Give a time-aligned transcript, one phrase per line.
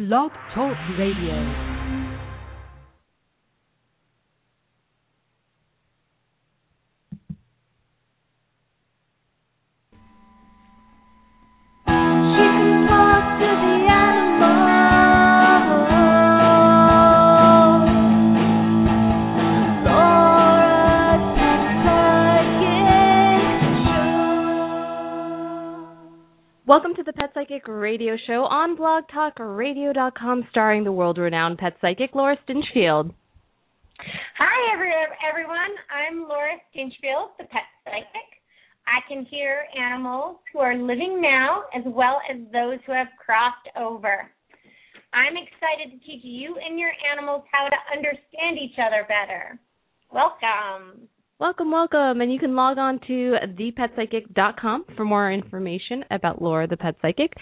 [0.00, 1.69] Blog Talk Radio.
[27.90, 33.12] Radio Show on blogtalkradio.com, starring the world-renowned pet psychic Laura Stinchfield.
[34.38, 34.92] Hi, every,
[35.28, 35.74] everyone.
[35.90, 38.30] I'm Laura Stinchfield, the pet psychic.
[38.86, 43.66] I can hear animals who are living now as well as those who have crossed
[43.74, 44.30] over.
[45.12, 49.58] I'm excited to teach you and your animals how to understand each other better.
[50.14, 51.08] Welcome.
[51.40, 56.76] Welcome, welcome, and you can log on to thepetpsychic.com for more information about Laura the
[56.76, 57.32] Pet Psychic,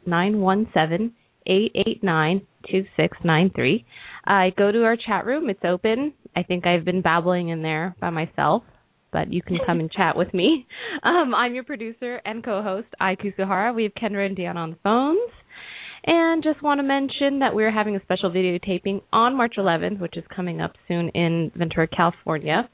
[1.47, 3.85] 917-889-2693.
[4.25, 5.49] I go to our chat room.
[5.49, 6.11] It's open.
[6.35, 8.63] I think I've been babbling in there by myself,
[9.11, 10.65] but you can come and chat with me.
[11.01, 13.73] Um, I'm your producer and co-host, Ai Kusuhara.
[13.73, 15.31] We have Kendra and Dion on the phones.
[16.05, 20.17] And just want to mention that we're having a special videotaping on March 11th, which
[20.17, 22.69] is coming up soon in Ventura, California.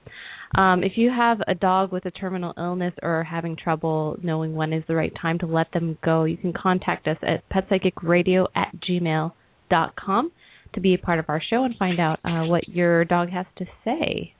[0.56, 4.56] Um, if you have a dog with a terminal illness or are having trouble knowing
[4.56, 8.48] when is the right time to let them go, you can contact us at petpsychicradio
[8.56, 10.32] at gmail.com
[10.74, 13.46] to be a part of our show and find out uh, what your dog has
[13.58, 14.35] to say.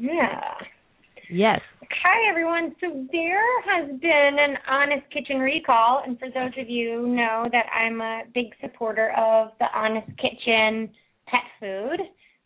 [0.00, 0.40] Yeah.
[1.30, 1.60] Yes.
[2.02, 2.74] Hi, everyone.
[2.80, 7.46] So there has been an Honest Kitchen recall, and for those of you who know
[7.52, 10.88] that I'm a big supporter of the Honest Kitchen
[11.26, 12.00] pet food,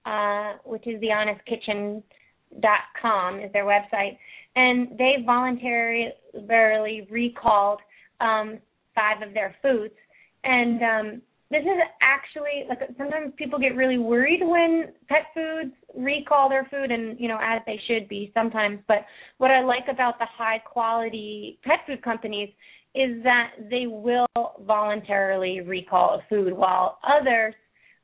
[0.05, 4.19] uh, which is the honestkitchen.com is their website,
[4.57, 7.79] and they voluntarily recalled
[8.21, 8.59] um,
[8.97, 9.95] five of their foods,
[10.43, 11.23] and um,
[11.55, 16.91] this is actually like sometimes people get really worried when pet foods recall their food
[16.91, 18.81] and you know as they should be sometimes.
[18.89, 19.07] But
[19.39, 22.49] what i like about the high quality pet food companies
[22.95, 24.27] is that they will
[24.67, 27.55] voluntarily recall a food while others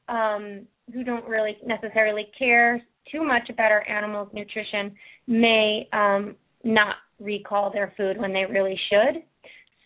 [0.08, 2.80] um who don't really necessarily care
[3.10, 4.94] too much about our animals nutrition
[5.26, 9.22] may um not recall their food when they really should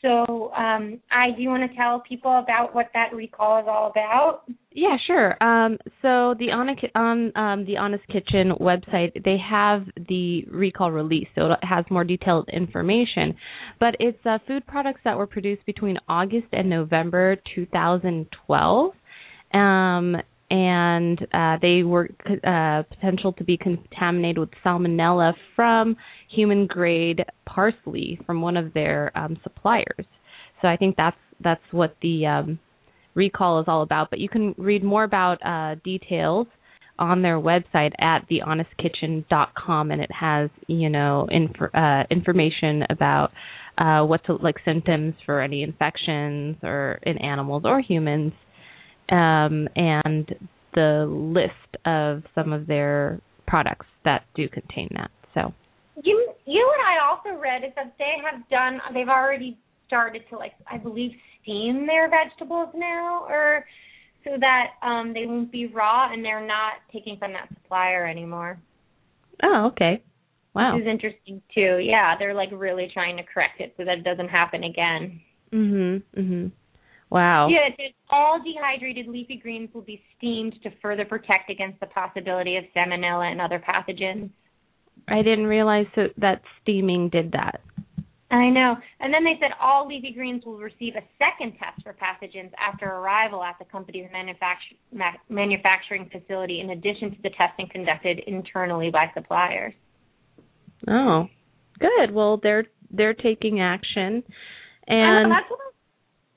[0.04, 3.90] so, um, I do you want to tell people about what that recall is all
[3.90, 4.42] about?
[4.70, 5.42] Yeah, sure.
[5.42, 11.52] Um, so the on um, the Honest Kitchen website, they have the recall release, so
[11.52, 13.34] it has more detailed information.
[13.80, 18.92] But it's uh, food products that were produced between August and November 2012.
[19.54, 20.16] Um,
[20.50, 22.10] and uh, they were
[22.46, 25.96] uh, potential to be contaminated with salmonella from
[26.34, 30.06] human grade parsley from one of their um, suppliers.
[30.62, 32.58] So I think that's that's what the um,
[33.14, 34.10] recall is all about.
[34.10, 36.46] But you can read more about uh, details
[36.98, 43.30] on their website at thehonestkitchen.com, and it has you know inf- uh, information about
[43.78, 48.32] uh, what to like symptoms for any infections or in animals or humans
[49.10, 50.34] um, and
[50.74, 55.10] the list of some of their products that do contain that.
[55.34, 55.52] So
[56.02, 60.36] You you and I also read is that they have done they've already started to
[60.38, 61.12] like I believe
[61.42, 63.64] steam their vegetables now or
[64.24, 68.58] so that um they won't be raw and they're not taking from that supplier anymore.
[69.42, 70.02] oh, okay,
[70.54, 70.74] wow.
[70.74, 71.78] Which is interesting too.
[71.78, 75.20] Yeah, they're like really trying to correct it so that it doesn't happen again.
[75.52, 76.50] Mhm, mhm.
[77.10, 77.48] Wow.
[77.48, 77.68] Yeah,
[78.10, 83.30] all dehydrated leafy greens will be steamed to further protect against the possibility of salmonella
[83.30, 84.30] and other pathogens.
[85.08, 87.60] I didn't realize that, that steaming did that.
[88.30, 88.76] I know.
[89.00, 92.86] And then they said all leafy greens will receive a second test for pathogens after
[92.86, 98.90] arrival at the company's manufacture, ma- manufacturing facility, in addition to the testing conducted internally
[98.90, 99.72] by suppliers.
[100.88, 101.26] Oh,
[101.78, 102.12] good.
[102.12, 104.22] Well, they're they're taking action,
[104.86, 105.60] and know, that's what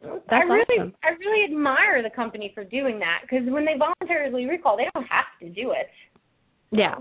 [0.03, 0.93] I, I That's really, awesome.
[1.03, 5.07] I really admire the company for doing that because when they voluntarily recall, they don't
[5.07, 5.87] have to do it.
[6.71, 6.95] yeah,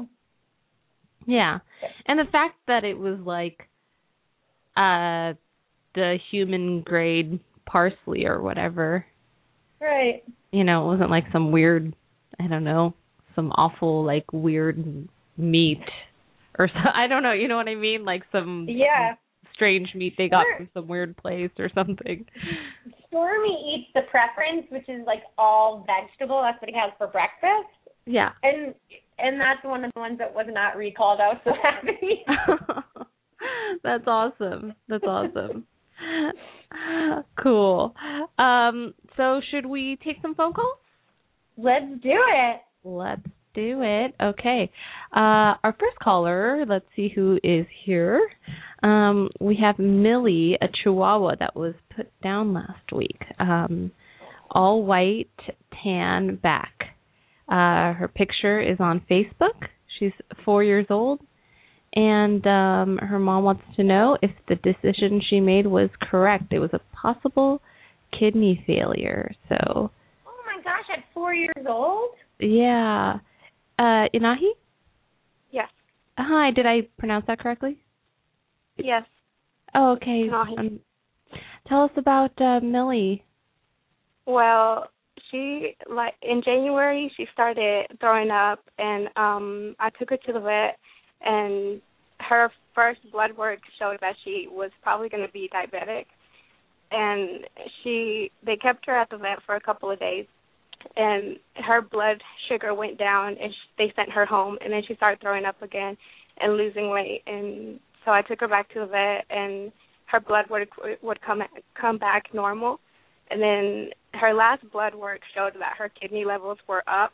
[1.26, 1.58] yeah,
[2.06, 3.69] and the fact that it was like
[4.76, 5.34] uh
[5.94, 9.05] the human grade parsley or whatever,
[9.81, 10.23] Right.
[10.52, 11.94] you know, it wasn't like some weird,
[12.38, 12.94] I don't know,
[13.34, 15.81] some awful like weird meat
[16.58, 19.14] or so, I don't know, you know what I mean, like some Yeah.
[19.55, 20.56] strange meat they got Sure.
[20.58, 22.26] from some weird place or something.
[23.08, 26.43] Stormy eats the preference, which is like all vegetable.
[26.43, 27.72] That's what he has for breakfast,
[28.05, 28.32] Yeah.
[28.43, 28.75] and
[29.19, 31.21] and that's one of the ones that was not recalled.
[31.21, 32.25] I was so happy.
[33.83, 34.75] That's awesome.
[34.89, 35.67] That's awesome.
[37.43, 37.95] cool.
[38.39, 40.79] Um, so should we take some phone calls?
[41.57, 42.61] Let's do it.
[42.85, 43.23] Let's
[43.55, 44.15] do it.
[44.23, 44.71] Okay.
[45.15, 48.21] Uh, our first caller, let's see who is here.
[48.83, 53.21] Um, we have Millie, a Chihuahua that was put down last week.
[53.39, 53.91] Um,
[54.51, 55.31] all white,
[55.83, 56.95] tan back.
[57.48, 59.69] Uh, her picture is on Facebook.
[59.98, 60.12] She's
[60.44, 61.20] four years old.
[61.94, 66.52] And um, her mom wants to know if the decision she made was correct.
[66.52, 67.62] It was a possible
[68.19, 69.32] kidney failure.
[69.48, 69.90] So,
[70.26, 72.10] Oh my gosh, at four years old.
[72.38, 73.14] yeah.
[73.78, 74.50] Uh, Inahi?
[75.50, 75.69] Yes.
[76.19, 77.78] Hi, did I pronounce that correctly?
[78.76, 79.04] Yes.
[79.75, 80.28] Oh, okay.
[80.28, 80.58] Inahi.
[80.58, 80.81] Um,
[81.69, 83.22] tell us about uh, Millie.
[84.26, 84.90] Well,
[85.31, 90.40] she like in January she started throwing up, and um I took her to the
[90.40, 90.78] vet,
[91.23, 91.81] and
[92.20, 96.06] her first blood work showed that she was probably going to be diabetic,
[96.90, 97.46] and
[97.82, 100.26] she they kept her at the vet for a couple of days,
[100.96, 104.94] and her blood sugar went down, and sh they sent her home, and then she
[104.96, 105.96] started throwing up again
[106.40, 109.72] and losing weight, and so I took her back to the vet, and
[110.06, 110.69] her blood work
[111.02, 111.43] would come
[111.81, 112.81] come back normal
[113.31, 117.12] and then her last blood work showed that her kidney levels were up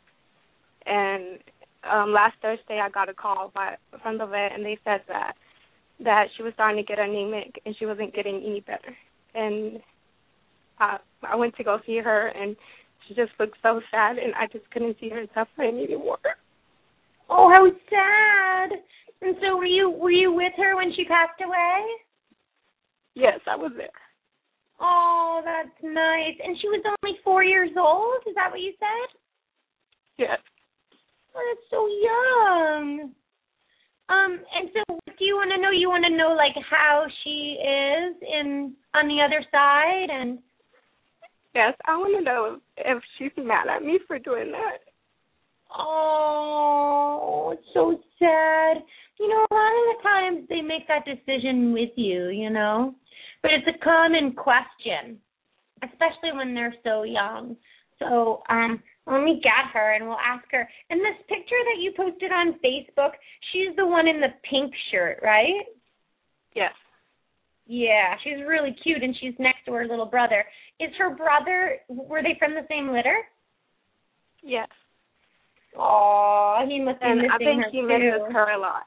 [0.85, 1.39] and
[1.89, 5.33] um last Thursday I got a call by from the vet and they said that
[6.03, 8.95] that she was starting to get anemic and she wasn't getting any better
[9.35, 9.79] and
[10.79, 12.55] I I went to go see her and
[13.07, 16.17] she just looked so sad and I just couldn't see her suffering anymore.
[17.29, 18.79] Oh, how sad.
[19.21, 21.85] And so were you were you with her when she passed away?
[23.15, 23.89] Yes, I was there.
[24.83, 26.35] Oh, that's nice.
[26.43, 28.21] And she was only four years old.
[28.27, 29.17] Is that what you said?
[30.17, 30.39] Yes.
[31.33, 33.11] Oh, that's so young.
[34.09, 35.71] Um, and so do you want to know?
[35.71, 40.39] You want to know like how she is in on the other side and
[41.55, 44.79] Yes, I want to know if she's mad at me for doing that.
[45.77, 48.83] Oh, it's so sad.
[49.19, 52.95] You know, a lot of the times they make that decision with you, you know?
[53.43, 55.19] But it's a common question,
[55.83, 57.55] especially when they're so young.
[57.99, 60.67] So, um, let me get her and we'll ask her.
[60.89, 63.11] And this picture that you posted on Facebook,
[63.51, 65.65] she's the one in the pink shirt, right?
[66.55, 66.71] Yes.
[67.67, 70.45] Yeah, she's really cute and she's next to her little brother.
[70.79, 73.17] Is her brother were they from the same litter?
[74.41, 74.69] Yes.
[75.77, 77.87] Oh, he must be And missing I think her he too.
[77.87, 78.83] misses her a lot.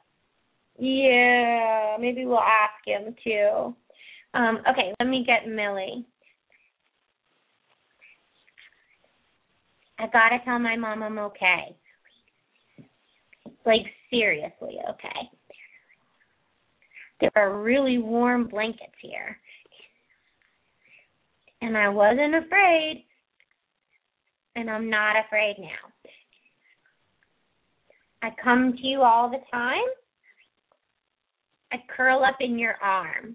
[0.79, 3.75] Yeah, maybe we'll ask him too.
[4.37, 6.05] Um, okay, let me get Millie.
[9.99, 11.75] I gotta tell my mom I'm okay.
[13.65, 15.31] Like seriously okay.
[17.21, 19.39] There are really warm blankets here.
[21.63, 23.07] And I wasn't afraid.
[24.55, 26.11] And I'm not afraid now.
[28.23, 29.89] I come to you all the time.
[31.73, 33.35] I curl up in your arm.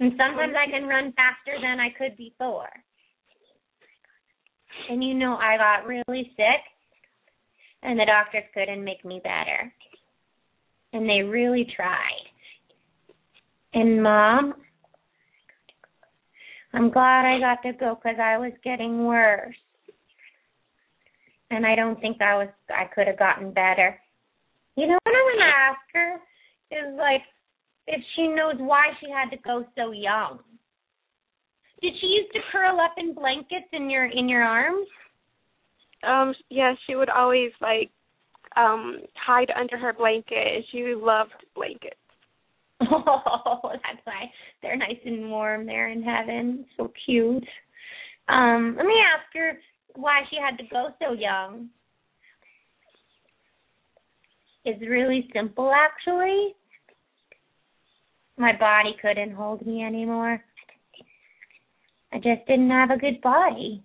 [0.00, 2.68] And sometimes I can run faster than I could before.
[4.88, 6.62] And you know, I got really sick,
[7.82, 9.72] and the doctors couldn't make me better.
[10.92, 12.28] And they really tried.
[13.74, 14.54] And mom,
[16.72, 19.56] I'm glad I got to go because I was getting worse.
[21.50, 23.98] And I don't think I was I could have gotten better.
[24.78, 26.14] You know what I'm gonna ask her
[26.70, 27.22] is like
[27.88, 30.38] if she knows why she had to go so young.
[31.82, 34.86] Did she used to curl up in blankets in your in your arms?
[36.06, 37.90] Um, yeah, she would always like
[38.56, 40.64] um hide under her blanket.
[40.70, 41.96] She loved blankets.
[42.80, 44.30] Oh, that's why
[44.62, 46.64] they're nice and warm there in heaven.
[46.76, 47.48] So cute.
[48.28, 49.58] Um, let me ask her
[49.96, 51.70] why she had to go so young.
[54.64, 56.54] It's really simple actually.
[58.36, 60.42] My body couldn't hold me anymore.
[62.12, 63.82] I just didn't have a good body.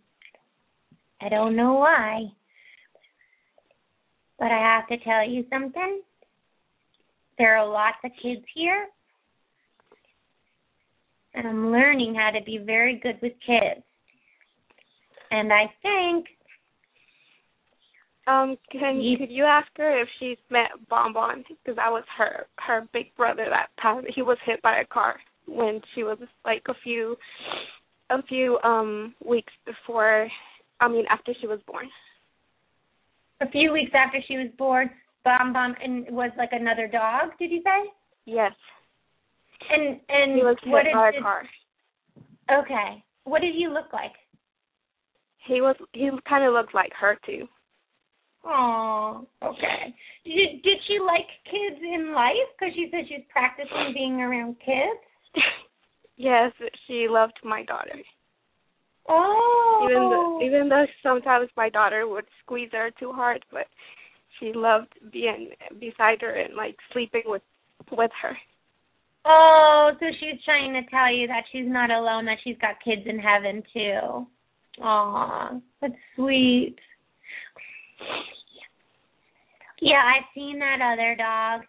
[1.21, 2.25] I don't know why.
[4.37, 6.01] But I have to tell you something.
[7.37, 8.87] There are lots of kids here.
[11.33, 13.83] And I'm learning how to be very good with kids.
[15.31, 16.27] And I think
[18.25, 21.43] Um, can Ye- could you ask her if she's met Bonbon?
[21.47, 24.07] Because that was her her big brother that passed.
[24.15, 27.17] He was hit by a car when she was like a few
[28.09, 30.29] a few um weeks before.
[30.79, 31.89] I mean, after she was born.
[33.41, 34.89] A few weeks after she was born,
[35.25, 37.31] Bom Bom and was like another dog.
[37.39, 37.91] Did you say?
[38.25, 38.53] Yes,
[39.69, 41.43] And and he was hit what did, by a car.
[42.49, 43.03] okay?
[43.25, 44.13] What did he look like?
[45.45, 47.47] He was he kind of looked like her too.
[48.45, 49.93] Oh, okay.
[50.25, 52.49] Did did she like kids in life?
[52.57, 54.99] Because she said she's practicing being around kids.
[56.17, 56.51] yes,
[56.87, 57.95] she loved my daughter.
[59.07, 63.67] Oh, Even though, even though sometimes my daughter would squeeze her too hard, but
[64.39, 67.41] she loved being beside her and like sleeping with
[67.91, 68.37] with her.
[69.25, 73.03] Oh, so she's trying to tell you that she's not alone, that she's got kids
[73.05, 74.27] in heaven too.
[74.81, 76.75] Aw, that's sweet.
[79.81, 81.61] Yeah, I've seen that other dog.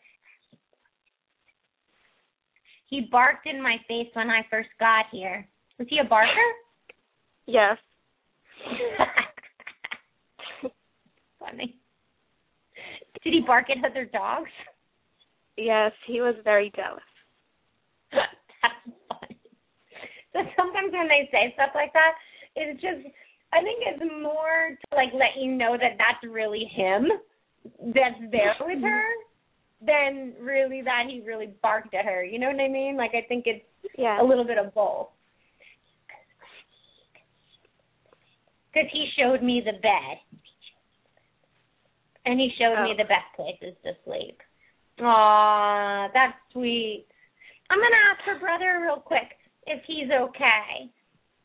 [2.88, 5.48] He barked in my face when I first got here.
[5.78, 6.30] Was he a barker?
[7.46, 7.76] Yes.
[11.40, 11.76] Funny.
[13.22, 14.50] Did he bark at other dogs?
[15.56, 17.02] Yes, he was very jealous.
[18.62, 18.74] That's
[19.08, 19.38] funny.
[20.32, 22.12] So sometimes when they say stuff like that,
[22.54, 23.06] it's just
[23.54, 27.06] I think it's more to like let you know that that's really him
[27.94, 28.84] that's there with mm-hmm.
[28.84, 29.04] her
[29.86, 32.24] than really that he really barked at her.
[32.24, 32.96] You know what I mean?
[32.96, 33.64] Like I think it's
[33.96, 34.20] Yeah.
[34.20, 35.08] a little bit of both.
[38.72, 40.18] Because he showed me the bed.
[42.26, 42.96] And he showed me Oh.
[42.96, 44.40] the best places to sleep.
[45.00, 47.06] Aw, that's sweet.
[47.70, 50.90] I'm going to ask her brother real quick if he's okay.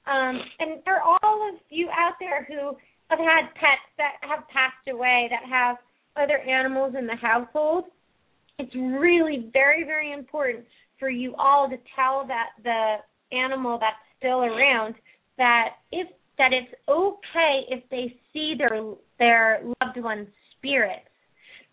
[0.08, 2.76] Um, and for all of you out there who
[3.10, 5.78] have had pets that have passed away, that have
[6.16, 7.86] other animals in the household,
[8.58, 10.66] it's really very, very important
[11.00, 12.98] for you all to tell that the
[13.36, 14.96] animal that's still around
[15.38, 20.28] that if that it's okay if they see their their loved one's
[20.58, 21.06] spirits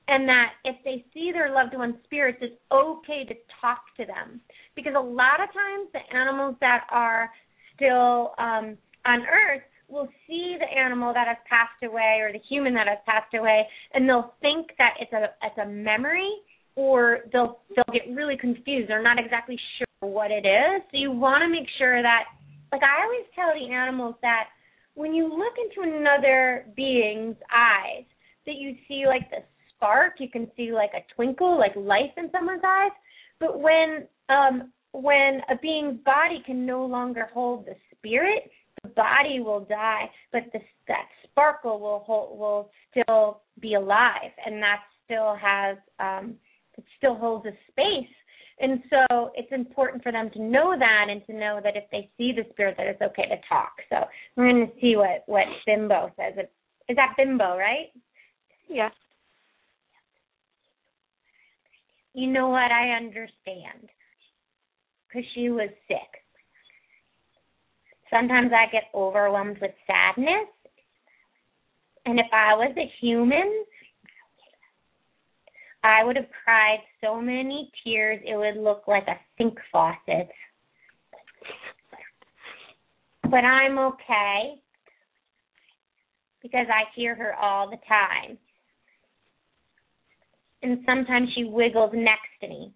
[0.09, 4.40] and that if they see their loved one's spirits it's okay to talk to them.
[4.75, 7.30] Because a lot of times the animals that are
[7.76, 12.75] still um on earth will see the animal that has passed away or the human
[12.75, 16.33] that has passed away and they'll think that it's a it's a memory
[16.75, 18.88] or they'll they'll get really confused.
[18.88, 20.83] They're not exactly sure what it is.
[20.90, 22.25] So you want to make sure that
[22.73, 24.49] like i always tell the animals that
[24.95, 28.04] when you look into another being's eyes
[28.45, 29.38] that you see like the
[29.75, 32.92] spark you can see like a twinkle like life in someone's eyes.
[33.40, 34.73] But when um
[35.03, 38.50] when a being's body can no longer hold the spirit
[38.83, 44.62] the body will die but the that sparkle will hold will still be alive and
[44.62, 46.37] that still has um
[46.76, 48.15] it still holds a space.
[48.59, 52.11] And so it's important for them to know that and to know that if they
[52.17, 53.73] see the spirit that it's okay to talk.
[53.91, 53.97] So
[54.35, 56.35] we're going to see what what bimbo says.
[56.37, 56.50] It
[56.88, 57.93] is that bimbo right?
[58.69, 58.93] Yes.
[62.15, 62.73] you know what?
[62.73, 63.91] I understand
[65.16, 66.23] because she was sick
[68.11, 70.49] sometimes i get overwhelmed with sadness
[72.04, 73.64] and if i was a human
[75.87, 80.28] I would have cried so many tears it would look like a sink faucet.
[83.23, 84.54] But I'm okay
[86.42, 88.37] because I hear her all the time.
[90.62, 92.75] And sometimes she wiggles next to me.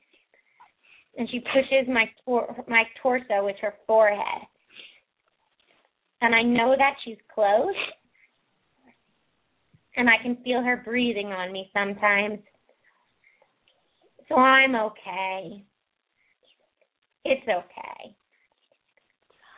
[1.17, 4.47] And she pushes my tor- my torso with her forehead.
[6.23, 7.75] And I know that she's close.
[9.97, 12.39] And I can feel her breathing on me sometimes.
[14.29, 15.65] So I'm okay.
[17.25, 18.15] It's okay.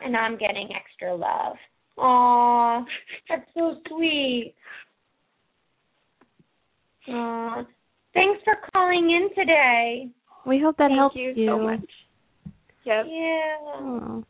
[0.03, 1.55] And I'm getting extra love.
[1.97, 2.83] Aw,
[3.29, 4.55] that's so sweet.
[7.07, 7.63] Aw,
[8.13, 10.09] thanks for calling in today.
[10.45, 11.79] We hope that Thank helps you so much.
[12.85, 13.05] Yes.
[13.07, 13.55] Yeah.
[13.75, 14.23] Oh.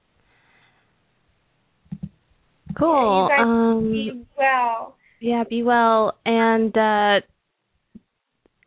[2.78, 3.24] Cool.
[3.24, 4.96] You guys um be well.
[5.20, 7.26] yeah, be well and uh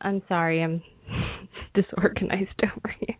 [0.00, 0.82] I'm sorry, I'm
[1.74, 3.16] disorganized over here.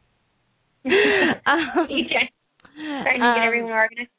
[1.46, 2.30] um, You try-
[3.02, 4.10] trying to get um, everyone organized.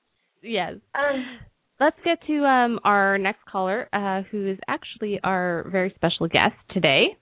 [0.42, 0.74] Yes.
[0.96, 1.40] Um,
[1.80, 6.56] Let's get to um, our next caller, uh, who is actually our very special guest
[6.72, 7.16] today.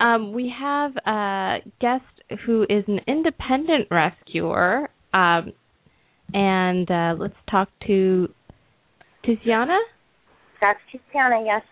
[0.00, 2.04] Um, we have a guest
[2.46, 5.52] who is an independent rescuer, um,
[6.32, 8.28] and uh, let's talk to
[9.24, 9.78] Tiziana.
[10.60, 11.62] That's Tiziana, yes.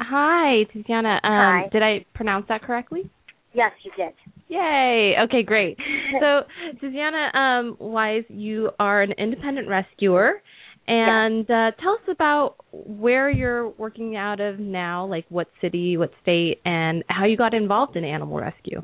[0.00, 1.14] Hi, Tiziana.
[1.14, 1.68] Um, Hi.
[1.72, 3.10] Did I pronounce that correctly?
[3.52, 4.14] Yes, you did.
[4.48, 5.14] Yay.
[5.24, 5.76] Okay, great.
[6.20, 6.40] So,
[6.82, 10.42] Tiziana um, Wise, you are an independent rescuer.
[10.88, 16.10] And uh, tell us about where you're working out of now, like what city, what
[16.22, 18.80] state, and how you got involved in animal rescue.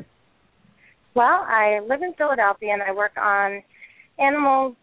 [1.14, 3.62] Well, I live in Philadelphia and I work on
[4.18, 4.76] animals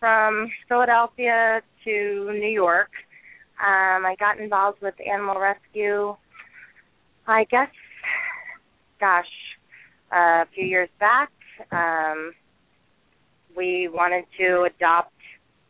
[0.00, 2.90] from Philadelphia to New York.
[3.60, 6.16] Um, I got involved with animal rescue,
[7.28, 7.68] I guess,
[8.98, 9.24] gosh,
[10.10, 11.30] a few years back.
[11.70, 12.32] Um,
[13.56, 15.13] we wanted to adopt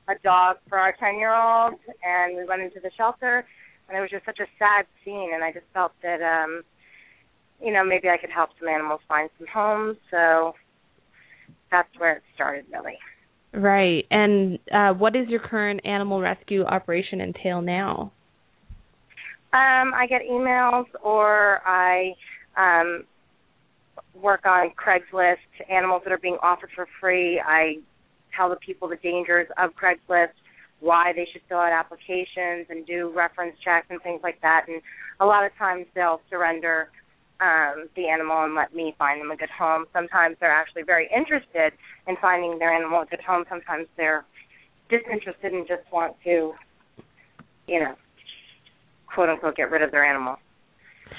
[0.08, 3.44] a dog for our 10 year old, and we went into the shelter,
[3.88, 6.62] and it was just such a sad scene, and I just felt that, um,
[7.60, 9.96] you know, maybe I could help some animals find some homes.
[10.10, 10.54] So
[11.70, 12.98] that's where it started, really.
[13.52, 14.04] Right.
[14.10, 18.12] And uh, what is your current animal rescue operation entail now?
[19.52, 22.14] Um, I get emails or I
[22.56, 23.04] um,
[24.20, 25.36] work on Craigslist
[25.70, 27.40] animals that are being offered for free.
[27.44, 27.76] I
[28.36, 30.32] tell the people the dangers of Craigslist,
[30.80, 34.66] why they should fill out applications and do reference checks and things like that.
[34.68, 34.82] And
[35.20, 36.88] a lot of times they'll surrender
[37.40, 39.86] um, the animal and let me find them a good home.
[39.92, 41.72] Sometimes they're actually very interested
[42.06, 43.44] in finding their animal a good home.
[43.48, 44.24] Sometimes they're
[44.90, 46.52] disinterested and just want to,
[47.66, 47.94] you know,
[49.12, 50.36] quote unquote, get rid of their animal.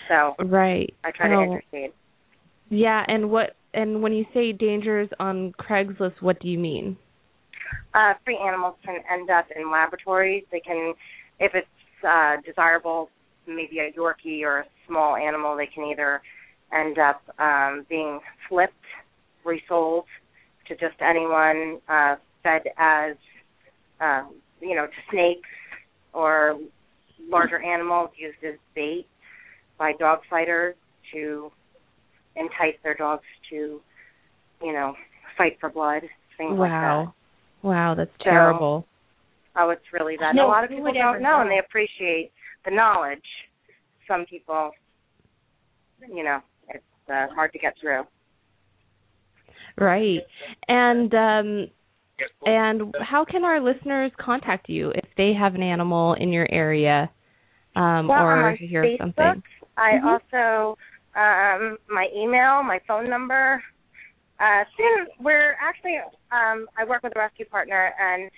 [0.08, 0.94] So Right.
[1.04, 1.92] I try to Oh, intercede.
[2.70, 6.98] Yeah, and what and when you say dangers on Craigslist, what do you mean?
[7.94, 10.44] Uh, free animals can end up in laboratories.
[10.52, 10.94] They can,
[11.40, 11.68] if it's
[12.08, 13.10] uh, desirable,
[13.48, 16.22] maybe a Yorkie or a small animal, they can either
[16.74, 18.74] end up um, being flipped,
[19.44, 20.06] resold
[20.68, 23.16] to just anyone, uh, fed as,
[24.02, 24.24] uh,
[24.62, 25.50] you know, to snakes
[26.14, 26.58] or
[27.30, 29.08] larger animals used as bait
[29.78, 30.76] by dog fighters
[31.14, 31.52] to
[32.36, 33.80] entice their dogs to,
[34.62, 34.96] you know,
[35.38, 36.02] fight for blood,
[36.38, 36.72] things like
[37.06, 37.14] that.
[37.66, 37.72] Wow.
[37.72, 38.88] Wow, that's So- terrible.
[39.58, 40.36] Oh, it's really that.
[40.36, 42.32] No, a lot of people don't know, and they appreciate
[42.66, 43.24] the knowledge.
[44.08, 44.72] Some people,
[46.02, 46.40] you know,
[46.70, 48.04] it's uh, hard to get through.
[49.78, 50.20] Right.
[50.68, 51.68] And um
[52.46, 57.10] and how can our listeners contact you if they have an animal in your area
[57.76, 58.98] um well, or I'm on hear Facebook.
[59.00, 59.44] something?
[59.78, 60.06] I Mhm.
[60.06, 60.78] also
[61.16, 63.62] um my email, my phone number.
[64.40, 65.96] Uh soon we're actually
[66.32, 68.30] um I work with a rescue partner and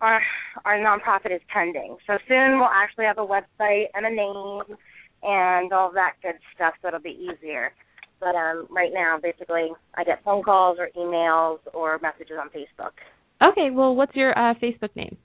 [0.00, 0.20] our
[0.64, 1.96] our nonprofit is pending.
[2.06, 4.78] So soon we'll actually have a website and a name
[5.22, 7.72] and all that good stuff so it'll be easier.
[8.20, 12.92] But um right now basically I get phone calls or emails or messages on Facebook.
[13.42, 15.16] Okay, well what's your uh Facebook name?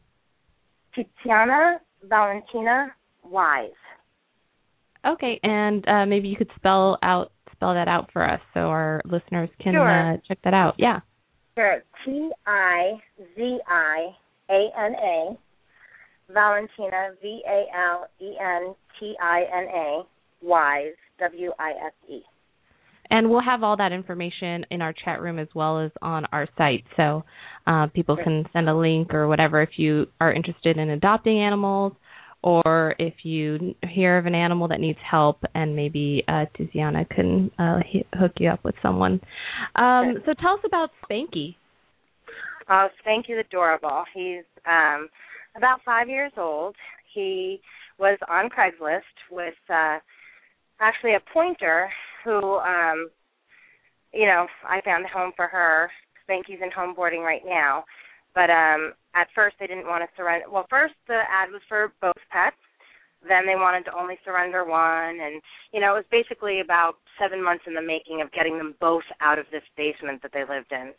[0.95, 2.87] Tiziana Valentina
[3.23, 3.69] Wise.
[5.05, 9.01] Okay, and uh maybe you could spell out spell that out for us so our
[9.05, 10.13] listeners can Sure.
[10.13, 10.75] uh check that out.
[10.77, 10.99] Yeah.
[11.57, 11.83] Sure.
[12.05, 12.93] T I
[13.35, 14.15] Z I
[14.49, 15.37] A N A
[16.31, 20.01] Valentina V A L E N T I N A
[20.41, 22.19] Wise W I S E.
[23.09, 26.45] And we'll have all that information in our chat room as well as on our
[26.57, 26.83] site.
[26.97, 27.23] So
[27.65, 31.93] uh, people can send a link or whatever if you are interested in adopting animals
[32.43, 37.51] or if you hear of an animal that needs help and maybe uh, Tiziana can
[37.59, 37.79] uh,
[38.19, 39.19] hook you up with someone.
[39.75, 41.55] Um, so tell us about Spanky.
[42.69, 44.03] Oh, Spanky's adorable.
[44.13, 45.09] He's um
[45.55, 46.75] about five years old.
[47.13, 47.61] He
[47.97, 49.99] was on Craigslist with uh
[50.79, 51.89] actually a pointer
[52.23, 53.09] who um
[54.13, 55.89] you know, I found a home for her.
[56.27, 57.85] Spanky's in home boarding right now.
[58.35, 61.91] But um at first they didn't want to surrender well first the ad was for
[62.01, 62.55] both pets.
[63.27, 65.41] Then they wanted to only surrender one and
[65.73, 69.07] you know, it was basically about seven months in the making of getting them both
[69.21, 70.93] out of this basement that they lived in.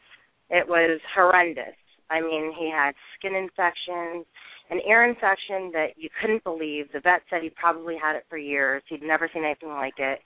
[0.50, 1.78] It was horrendous.
[2.11, 4.26] I mean, he had skin infections,
[4.70, 6.87] an ear infection that you couldn't believe.
[6.92, 8.83] The vet said he probably had it for years.
[8.88, 10.18] He'd never seen anything like it.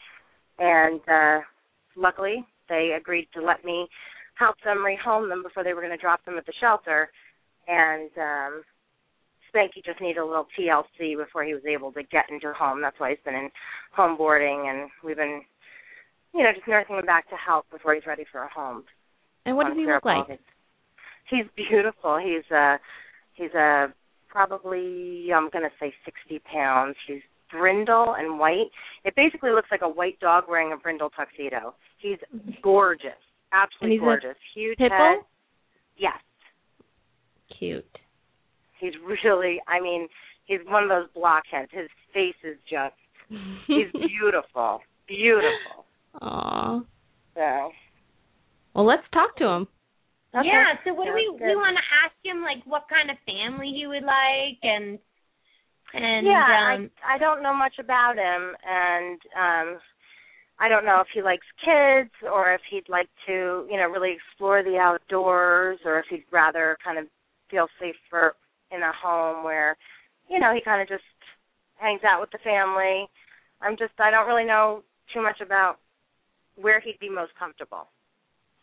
[0.58, 1.44] And uh
[1.96, 3.88] luckily, they agreed to let me
[4.38, 7.10] help them rehome them before they were going to drop them at the shelter.
[7.68, 8.62] And um
[9.54, 12.80] Spanky just needed a little TLC before he was able to get into a home.
[12.80, 13.50] That's why he's been in
[13.94, 15.42] home boarding, and we've been,
[16.34, 18.84] you know, just nursing him back to health before he's ready for a home.
[19.44, 20.40] And what does he look like?
[21.28, 22.18] He's beautiful.
[22.18, 22.78] He's uh
[23.34, 23.92] he's a
[24.28, 26.96] probably I'm gonna say sixty pounds.
[27.06, 28.70] He's brindle and white.
[29.04, 31.74] It basically looks like a white dog wearing a brindle tuxedo.
[31.98, 32.18] He's
[32.62, 33.20] gorgeous.
[33.52, 34.36] Absolutely a gorgeous.
[34.54, 35.18] Huge head.
[35.96, 36.18] Yes.
[37.58, 37.98] Cute.
[38.80, 40.08] He's really I mean,
[40.44, 41.70] he's one of those blockheads.
[41.72, 42.94] His face is just
[43.66, 45.86] He's beautiful, beautiful.
[46.20, 46.80] Aw.
[47.34, 47.70] So
[48.74, 49.68] Well, let's talk to him.
[50.34, 50.48] okay.
[50.48, 50.74] Yeah.
[50.84, 52.42] So what do we Sounds we want to ask him?
[52.42, 54.98] Like what kind of family he would like, and
[55.94, 59.78] and yeah, um, I I don't know much about him, and um
[60.58, 64.12] I don't know if he likes kids or if he'd like to, you know, really
[64.14, 67.06] explore the outdoors, or if he'd rather kind of
[67.52, 68.34] feel safer
[68.72, 69.76] in a home where,
[70.28, 71.04] you know, he kind of just
[71.76, 73.06] hangs out with the family.
[73.60, 75.76] I'm just I don't really know too much about
[76.56, 77.86] where he'd be most comfortable.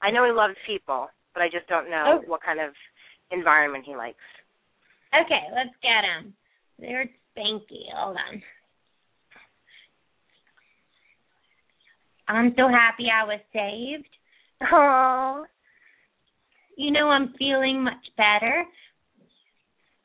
[0.02, 2.24] I know he loves people, but I just don't know Oh.
[2.28, 2.74] what kind of
[3.32, 4.18] environment he likes.
[5.14, 6.34] okay, let's get him.
[6.80, 7.86] There's Spanky.
[7.96, 8.42] Hold on.
[12.28, 14.08] I'm so happy I was saved.
[14.72, 15.46] Oh,
[16.80, 18.64] You know, I'm feeling much better.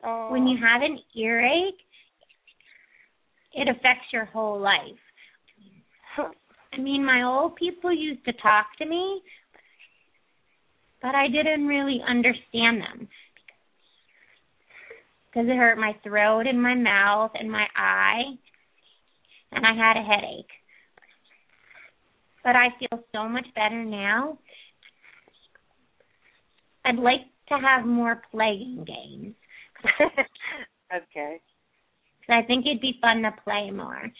[0.02, 0.32] oh.
[0.32, 1.78] When you have an earache,
[3.52, 4.98] it affects your whole life.
[6.72, 9.22] I mean, my old people used to talk to me,
[11.00, 13.08] but I didn't really understand them
[15.30, 18.24] because it hurt my throat and my mouth and my eye,
[19.52, 20.50] and I had a headache.
[22.42, 24.38] But I feel so much better now.
[26.84, 29.34] I'd like to have more playing games
[30.94, 31.40] okay.
[32.20, 34.10] because I think it'd be fun to play more.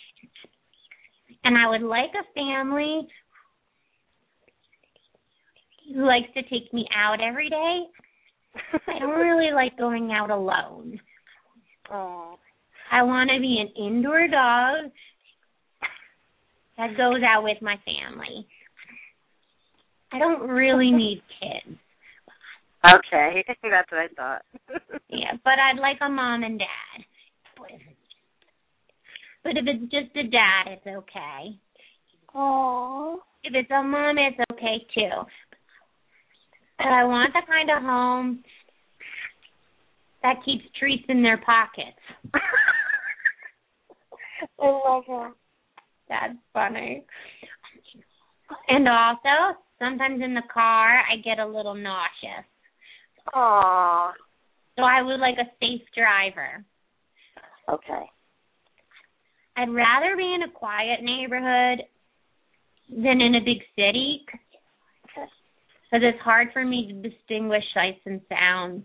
[1.45, 3.07] And I would like a family
[5.93, 7.83] who likes to take me out every day.
[8.89, 11.01] I don't really like going out alone.
[11.91, 12.37] oh.
[12.93, 14.93] I want to be an indoor dog
[16.77, 18.47] that goes out with my family.
[20.13, 21.79] I don't really need kids.
[22.85, 23.45] Okay.
[23.63, 24.43] That's what I thought.
[25.09, 27.05] Yeah, but I'd like a mom and dad.
[29.45, 31.57] But if it's just a dad, it's okay.
[32.35, 33.21] Oh.
[33.45, 35.23] If it's a mom, it's okay too.
[36.79, 38.43] But I want the kind of home
[40.23, 42.01] that keeps treats in their pockets.
[44.61, 45.35] I love him.
[46.09, 47.05] That's funny.
[48.69, 52.45] And also, sometimes in the car, I get a little nauseous.
[53.33, 54.13] Aw.
[54.77, 56.65] So I would like a safe driver.
[57.69, 58.05] Okay.
[59.57, 61.87] I'd rather be in a quiet neighborhood
[62.91, 64.27] than in a big city
[65.95, 68.85] because it's hard for me to distinguish sights and sounds.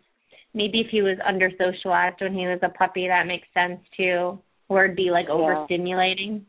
[0.53, 4.39] Maybe if he was under socialized when he was a puppy, that makes sense too.
[4.67, 5.33] Or it'd be like Yeah.
[5.33, 6.45] overstimulating.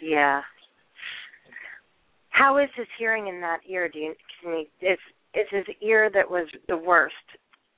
[0.00, 0.42] Yeah.
[2.30, 3.88] How is his hearing in that ear?
[3.88, 4.98] Do you can he is
[5.34, 7.14] is his ear that was the worst?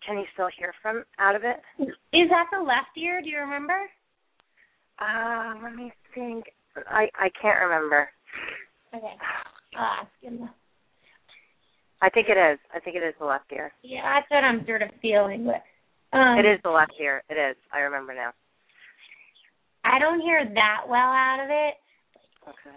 [0.07, 1.57] Can he still hear from out of it?
[1.81, 3.21] Is that the left ear?
[3.21, 3.79] Do you remember?
[4.99, 6.45] Uh, let me think.
[6.89, 8.09] I I can't remember.
[8.95, 9.15] Okay.
[9.77, 10.49] I'll ask him.
[12.03, 12.59] I think it is.
[12.75, 13.73] I think it is the left ear.
[13.83, 15.47] Yeah, that's what I'm sort of feeling.
[15.47, 17.23] But um, It is the left ear.
[17.29, 17.57] It is.
[17.73, 18.33] I remember now.
[19.85, 21.75] I don't hear that well out of it,
[22.49, 22.77] Okay.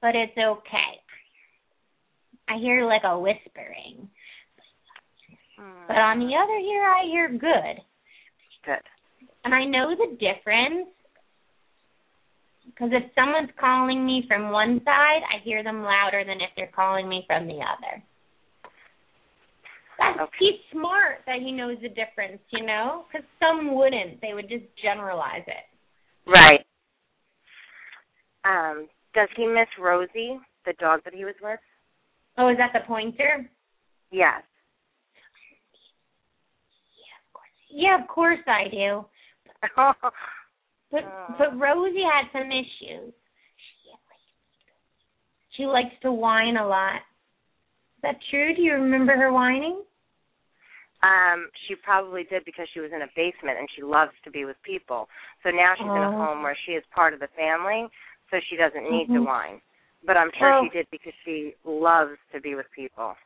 [0.00, 1.00] but it's okay.
[2.48, 4.08] I hear like a whispering.
[5.88, 7.82] But on the other ear, I hear good.
[8.64, 8.84] Good.
[9.44, 10.88] And I know the difference
[12.66, 16.70] because if someone's calling me from one side, I hear them louder than if they're
[16.74, 18.02] calling me from the other.
[19.98, 20.36] That's, Okay.
[20.38, 23.06] He's smart that he knows the difference, you know?
[23.10, 24.20] Because some wouldn't.
[24.20, 26.30] They would just generalize it.
[26.30, 26.64] Right.
[28.44, 31.58] Um, does he miss Rosie, the dog that he was with?
[32.38, 33.50] Oh, is that the pointer?
[34.10, 34.42] Yes.
[37.70, 39.04] Yeah, of course I do.
[39.60, 39.92] But Oh.
[41.38, 43.12] but Rosie had some issues.
[45.56, 46.96] She likes to whine a lot.
[46.96, 48.54] Is that true?
[48.54, 49.82] Do you remember her whining?
[51.02, 54.44] um, she probably did because she was in a basement and she loves to be
[54.44, 55.08] with people.
[55.42, 56.18] So now she's in a Oh.
[56.18, 57.86] home where she is part of the family,
[58.30, 59.26] so she doesn't need to Mhm.
[59.26, 59.62] whine.
[60.04, 60.64] But I'm sure Oh.
[60.64, 63.16] she did because she loves to be with people.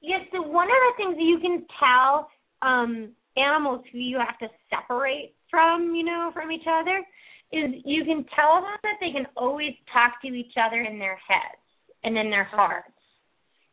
[0.00, 2.30] Yes, so one of the things that you can tell
[2.62, 7.04] um animals who you have to separate from, you know, from each other
[7.52, 11.16] is you can tell them that they can always talk to each other in their
[11.16, 11.60] heads
[12.04, 12.90] and in their hearts.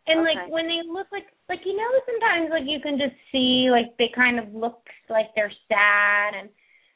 [0.08, 3.70] And like when they look like like you know sometimes like you can just see
[3.70, 6.50] like they kind of look like they're sad and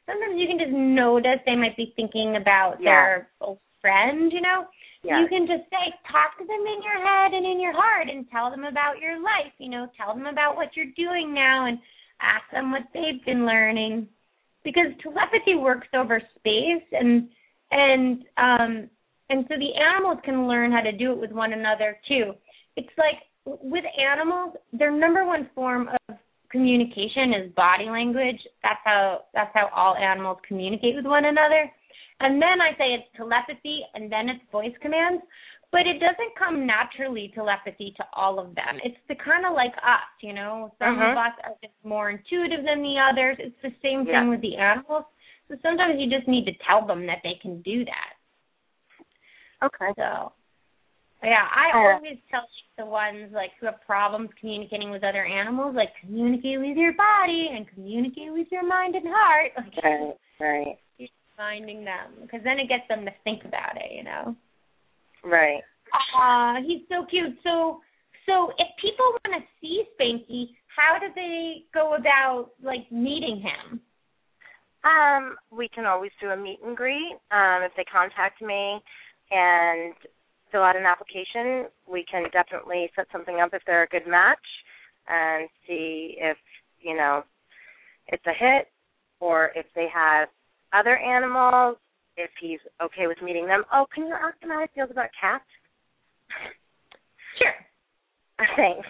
[0.06, 2.90] sometimes you can just notice they might be thinking about Yeah.
[2.90, 4.66] their old friend, you know?
[5.06, 5.22] Yeah.
[5.22, 8.26] You can just say, talk to them in your head and in your heart and
[8.30, 11.78] tell them about your life, you know, tell them about what you're doing now and
[12.22, 14.08] ask them what they've been learning.
[14.64, 17.30] Because telepathy works over space and
[17.72, 18.90] and um
[19.30, 22.34] and so the animals can learn how to do it with one another too.
[22.76, 26.16] It's like with animals, their number one form of
[26.50, 28.40] communication is body language.
[28.64, 31.72] That's how that's how all animals communicate with one another.
[32.20, 35.22] And then I say it's telepathy and then it's voice commands.
[35.72, 38.80] But it doesn't come naturally telepathy to all of them.
[38.84, 40.72] It's the kind of like us, you know.
[40.80, 41.12] Some Mhm.
[41.12, 43.38] of us are just more intuitive than the others.
[43.40, 44.22] It's the same Yeah.
[44.22, 45.06] thing with the animals.
[45.50, 48.14] So sometimes you just need to tell them that they can do that.
[49.64, 49.94] Okay.
[49.98, 50.32] So,
[51.24, 52.48] yeah, I Uh, always tell
[52.78, 57.50] the ones like who have problems communicating with other animals, like communicate with your body
[57.50, 59.52] and communicate with your mind and heart.
[59.58, 60.18] Like Right.
[60.40, 60.80] Right.
[61.38, 64.36] Finding them, because then it gets them to think about it, you know.
[65.24, 65.62] Right.
[66.18, 67.38] Uh, he's so cute.
[67.44, 67.80] So,
[68.26, 73.80] so if people want to see Spanky, how do they go about like meeting him?
[74.84, 77.18] Um, we can always do a meet and greet.
[77.32, 78.80] Um, if they contact me
[79.32, 79.94] and
[80.52, 84.38] fill out an application, we can definitely set something up if they're a good match
[85.08, 86.38] and see if,
[86.80, 87.24] you know,
[88.08, 88.68] it's a hit
[89.20, 90.30] or if they have
[90.74, 91.78] other animals,
[92.18, 93.64] if he's okay with meeting them.
[93.74, 95.44] Oh, can you ask him how he feels about cats?
[97.38, 98.48] Sure.
[98.56, 98.88] Thanks.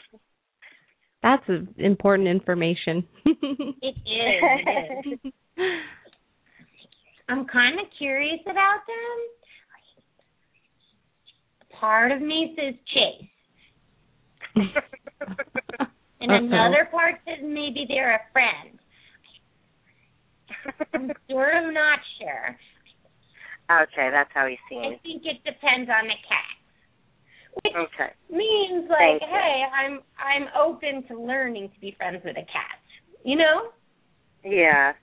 [1.23, 3.03] That's important information.
[3.25, 5.05] It is.
[5.05, 5.33] It is.
[7.27, 9.17] I'm kind of curious about them.
[11.79, 13.29] Part of me says Chase,
[16.21, 16.45] and Uh-oh.
[16.45, 18.74] another part says maybe they're a friend.
[20.93, 22.57] I'm of not sure.
[23.71, 26.55] okay, that's how he seemed I think it depends on the cat.
[27.63, 28.11] Which Okay.
[28.29, 29.27] means like, Thank you.
[29.31, 32.79] hey, I'm I'm open to learning to be friends with a cat.
[33.23, 33.69] You know?
[34.43, 34.93] Yeah.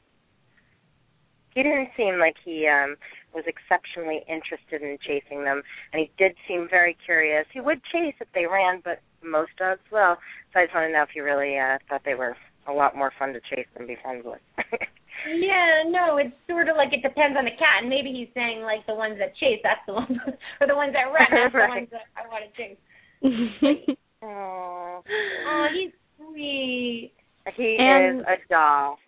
[1.55, 2.97] He didn't seem like he um
[3.35, 7.47] was exceptionally interested in chasing them and he did seem very curious.
[7.53, 10.17] He would chase if they ran, but most dogs will.
[10.53, 12.37] So I just want to know if you really uh thought they were
[12.69, 14.41] a lot more fun to chase than be friends with.
[15.29, 17.81] Yeah, no, it's sort of like it depends on the cat.
[17.83, 20.19] And maybe he's saying like the ones that chase, that's the ones,
[20.61, 22.79] or the ones that run, that's the ones that I want to chase.
[24.23, 25.03] oh,
[25.47, 27.13] Oh, he's sweet.
[27.57, 28.99] he And- is a doll.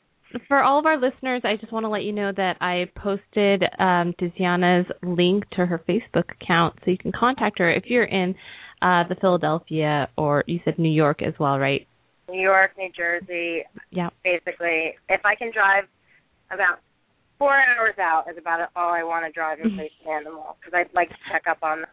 [0.48, 3.62] For all of our listeners, I just want to let you know that I posted
[3.79, 8.35] um, Tiziana's link to her Facebook account, so you can contact her if you're in
[8.83, 11.87] uh, the Philadelphia or you said New York as well, right?
[12.29, 14.09] New York, New Jersey, Yeah.
[14.24, 14.94] basically.
[15.09, 15.85] If I can drive
[16.50, 16.80] about
[17.38, 20.72] four hours out is about all I want to drive and place an animal because
[20.74, 21.90] I'd like to check up on them.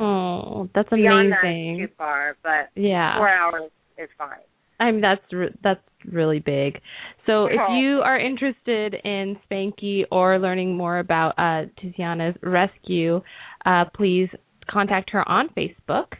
[0.00, 1.80] Oh, that's Beyond that, amazing.
[1.82, 3.16] it's too far, but Yeah.
[3.18, 4.38] four hours is fine.
[4.78, 6.80] I mean that's re- that's really big.
[7.26, 7.76] So if Oh.
[7.76, 13.20] you are interested in Spanky or learning more about uh, Tiziana's rescue,
[13.66, 14.30] uh, please
[14.66, 16.14] contact her on Facebook.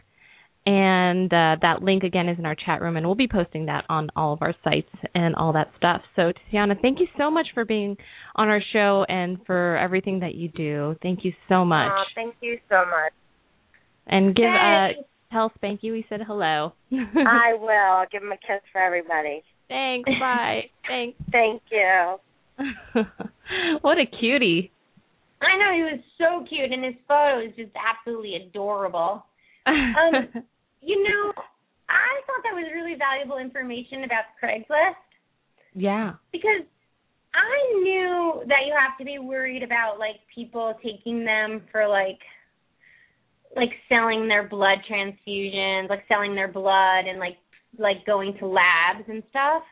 [0.63, 3.83] And uh, that link again is in our chat room, and we'll be posting that
[3.89, 6.01] on all of our sites and all that stuff.
[6.15, 7.97] So Tiziana, thank you so much for being
[8.35, 10.95] on our show and for everything that you do.
[11.01, 11.89] Thank you so much.
[11.91, 13.11] Oh, thank you so much.
[14.05, 15.05] and give uh, Hey.
[15.31, 16.73] tell Spanky we said hello.
[16.91, 17.69] I will.
[17.69, 19.41] I'll give him a kiss for everybody.
[19.67, 20.09] Thanks.
[20.19, 20.61] Bye.
[20.87, 21.17] Thanks.
[21.31, 22.17] Thank you.
[23.81, 24.71] what a cutie.
[25.41, 29.25] I know he was so cute, and his photo is just absolutely adorable.
[29.65, 30.43] Um,
[30.81, 31.33] You know,
[31.89, 34.95] I thought that was really valuable information about Craigslist.
[35.73, 36.13] yeah.
[36.31, 36.65] because
[37.33, 42.19] I knew that you have to be worried about like people taking them for like
[43.55, 47.37] like selling their blood transfusions, like selling their blood and like
[47.77, 49.63] like going to labs and stuff.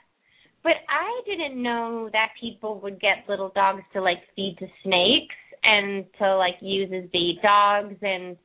[0.63, 5.35] But I didn't know that people would get little dogs to like feed to snakes
[5.63, 8.37] and to like use as bait dogs and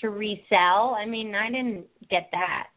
[0.00, 0.96] to resell.
[0.98, 2.68] I mean, I didn't get that.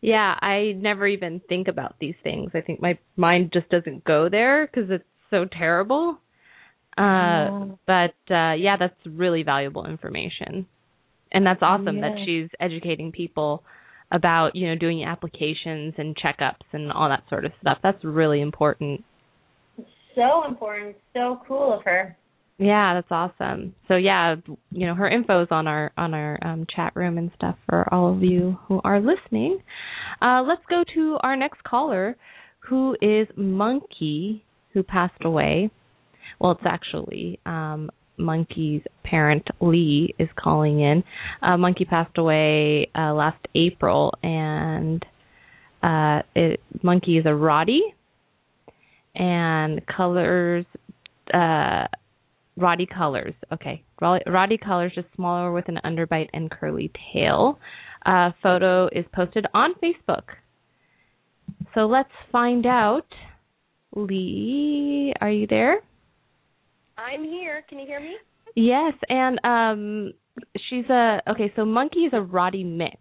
[0.00, 2.50] Yeah, I never even think about these things.
[2.54, 6.18] I think my mind just doesn't go there because it's so terrible.
[6.98, 10.66] Uh, but uh, yeah, that's really valuable information,
[11.32, 12.24] and that's awesome that Yeah.
[12.26, 13.62] she's educating people
[14.10, 17.78] about you know doing applications and checkups and all that sort of stuff.
[17.82, 19.04] That's really important.
[20.14, 22.14] So important, so cool of her.
[22.62, 23.74] Yeah, that's awesome.
[23.88, 24.36] So yeah,
[24.70, 28.14] you know, her info's on our on our um, chat room and stuff for all
[28.14, 29.58] of you who are listening.
[30.20, 32.16] Uh, let's go to our next caller,
[32.60, 34.44] who is Monkey,
[34.74, 35.70] who passed away.
[36.38, 41.02] Well, it's actually um, Monkey's parent Lee is calling in.
[41.42, 45.04] Uh, Monkey passed away uh, last April, and
[45.82, 47.80] uh, it, Monkey is a Rotti,
[49.16, 50.64] and colors.
[52.62, 53.34] Rotti colors.
[53.52, 57.58] Okay, Rotti colors, just smaller with an underbite and curly tail.
[58.06, 60.22] Uh, photo is posted on Facebook.
[61.74, 63.06] So let's find out.
[63.94, 65.80] Lee, are you there?
[66.96, 67.62] I'm here.
[67.68, 68.16] Can you hear me?
[68.54, 70.12] Yes, and um,
[70.68, 71.52] she's a okay.
[71.56, 72.96] So Monkey is a Rotti mix.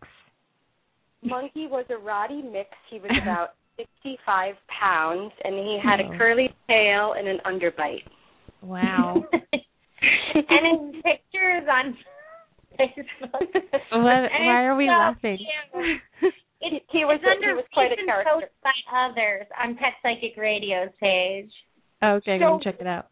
[1.24, 2.70] Monkey was a Rotti mix.
[2.90, 6.14] He was about 65 pounds, and he had oh.
[6.14, 8.04] a curly tail and an underbite.
[8.62, 9.26] Wow.
[10.02, 11.98] and his pictures on
[12.80, 13.48] Facebook.
[13.92, 15.38] What, why are we so laughing?
[16.62, 18.46] It, he was it's under he was quite a character.
[18.62, 21.50] by others on Pet Psychic Radio's page.
[22.06, 23.10] Okay, I'm so, gonna check it out.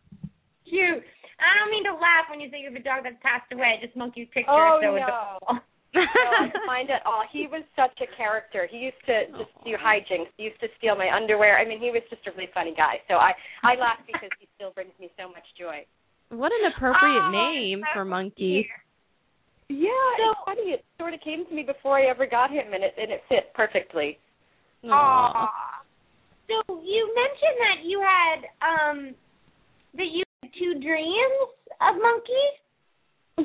[0.70, 1.02] Cute.
[1.42, 3.82] I don't mean to laugh when you say you have a dog that's passed away.
[3.82, 5.66] Just monkey's picture oh, so no.
[5.94, 6.14] Adorable.
[6.16, 7.24] no, I don't mind at all.
[7.32, 8.68] He was such a character.
[8.70, 10.30] He used to just do hijinks.
[10.38, 11.58] He used to steal my underwear.
[11.58, 13.02] I mean, he was just a really funny guy.
[13.08, 15.86] So I I laugh because he still brings me so much joy.
[16.30, 18.70] What an appropriate oh, name for monkey.
[19.70, 20.68] Yeah, so, it's funny.
[20.74, 23.22] It sort of came to me before I ever got him, and it and it
[23.30, 24.18] fit perfectly.
[24.86, 25.48] Aww.
[26.50, 29.16] So you mentioned that you had um
[29.94, 31.50] that you had two dreams
[31.82, 32.46] of Monkey.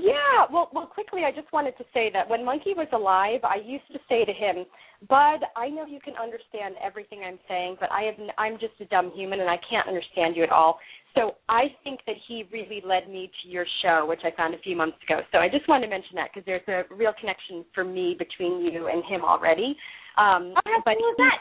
[0.03, 3.57] Yeah, well, well, quickly, I just wanted to say that when Monkey was alive, I
[3.65, 4.67] used to say to him,
[5.09, 8.87] "Bud, I know you can understand everything I'm saying, but I have, I'm just a
[8.87, 10.79] dumb human, and I can't understand you at all.
[11.15, 14.59] So I think that he really led me to your show, which I found a
[14.59, 15.21] few months ago.
[15.31, 18.65] So I just wanted to mention that because there's a real connection for me between
[18.65, 19.77] you and him already.
[20.19, 21.39] Um, oh, how but cool is that?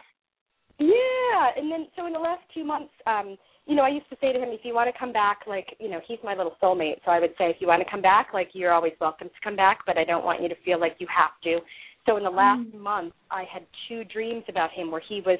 [0.80, 4.18] Yeah, and then so in the last two months, um, you know, I used to
[4.20, 6.56] say to him, if you want to come back, like, you know, he's my little
[6.62, 6.98] soulmate.
[7.06, 9.40] So I would say, if you want to come back, like, you're always welcome to
[9.44, 11.60] come back, but I don't want you to feel like you have to.
[12.06, 12.80] So in the last mm.
[12.80, 15.40] month, I had two dreams about him where he was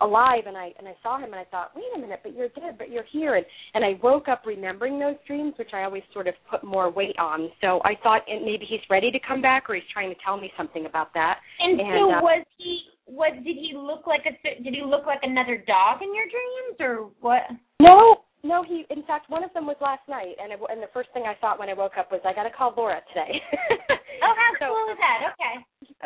[0.00, 2.48] alive and I and I saw him and I thought, wait a minute, but you're
[2.48, 6.02] dead, but you're here and and I woke up remembering those dreams, which I always
[6.12, 7.48] sort of put more weight on.
[7.60, 10.50] So I thought maybe he's ready to come back or he's trying to tell me
[10.56, 11.38] something about that.
[11.60, 15.06] And, and so uh, was he was did he look like a did he look
[15.06, 17.42] like another dog in your dreams or what?
[17.80, 18.84] No, no, he.
[18.90, 21.34] In fact, one of them was last night, and it, and the first thing I
[21.40, 23.40] thought when I woke up was I got to call Laura today.
[24.22, 25.32] oh, how so, cool is that?
[25.32, 25.54] Okay,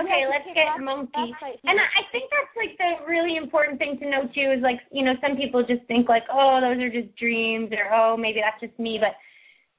[0.00, 1.34] okay, yeah, let's get monkey.
[1.66, 5.04] And I think that's like the really important thing to know too is like you
[5.04, 8.62] know some people just think like oh those are just dreams or oh maybe that's
[8.62, 9.18] just me, but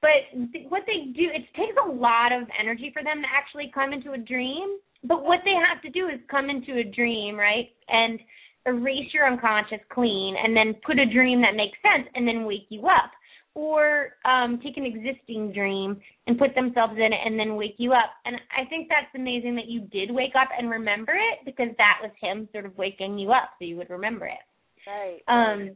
[0.04, 3.72] but th- what they do it takes a lot of energy for them to actually
[3.74, 4.78] come into a dream.
[5.02, 7.72] But what they have to do is come into a dream, right?
[7.88, 8.20] And
[8.66, 12.66] erase your unconscious clean and then put a dream that makes sense and then wake
[12.68, 13.10] you up.
[13.54, 17.92] Or um take an existing dream and put themselves in it and then wake you
[17.92, 18.10] up.
[18.24, 21.98] And i think that's amazing that you did wake up and remember it because that
[22.02, 24.44] was him sort of waking you up so you would remember it.
[24.86, 25.20] Right.
[25.26, 25.70] Um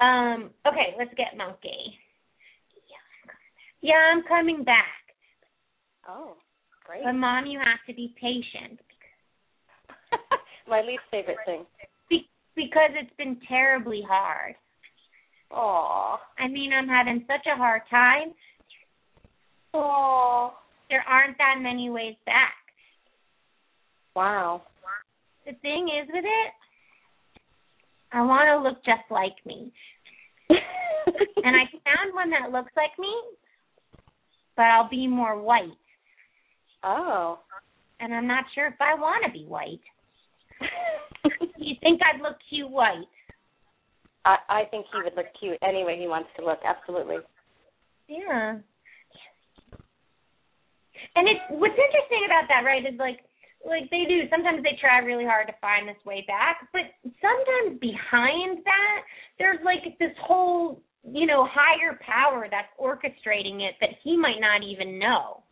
[0.00, 1.98] um okay let's get monkey.
[3.82, 5.02] Yeah i'm coming back.
[6.08, 6.36] Oh
[6.86, 7.04] great.
[7.04, 8.80] But mom you have to be patient.
[10.68, 11.66] My least favorite thing
[12.56, 14.54] because it's been terribly hard.
[15.50, 16.18] Aw.
[16.38, 18.34] I mean, I'm having such a hard time.
[19.72, 20.50] Aw.
[20.90, 22.54] There aren't that many ways back.
[24.14, 24.62] Wow.
[25.46, 26.52] The thing is with it,
[28.12, 29.72] I want to look just like me.
[30.48, 33.12] and I found one that looks like me,
[34.56, 35.70] but I'll be more white.
[36.82, 37.40] Oh.
[38.00, 39.80] And I'm not sure if I want to be white.
[41.64, 43.08] you think I'd look cute white?
[44.24, 46.60] I I think he would look cute any way he wants to look.
[46.64, 47.18] Absolutely.
[48.08, 48.58] Yeah.
[51.16, 52.84] And it's what's interesting about that, right?
[52.84, 53.20] Is like
[53.64, 54.28] like they do.
[54.30, 58.98] Sometimes they try really hard to find this way back, but sometimes behind that,
[59.38, 64.62] there's like this whole you know higher power that's orchestrating it that he might not
[64.62, 65.44] even know.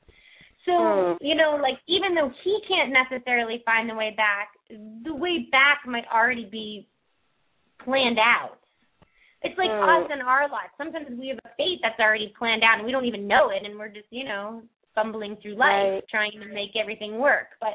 [0.65, 1.17] So, mm.
[1.21, 4.55] you know, like even though he can't necessarily find the way back,
[5.05, 6.89] the way back might already be
[7.85, 8.59] planned out.
[9.43, 10.05] It's like mm.
[10.05, 10.71] us and our lives.
[10.79, 13.65] Sometimes we have a fate that's already planned out and we don't even know it
[13.65, 14.63] and we're just, you know,
[14.95, 16.03] fumbling through life right.
[16.09, 17.49] trying to make everything work.
[17.61, 17.75] But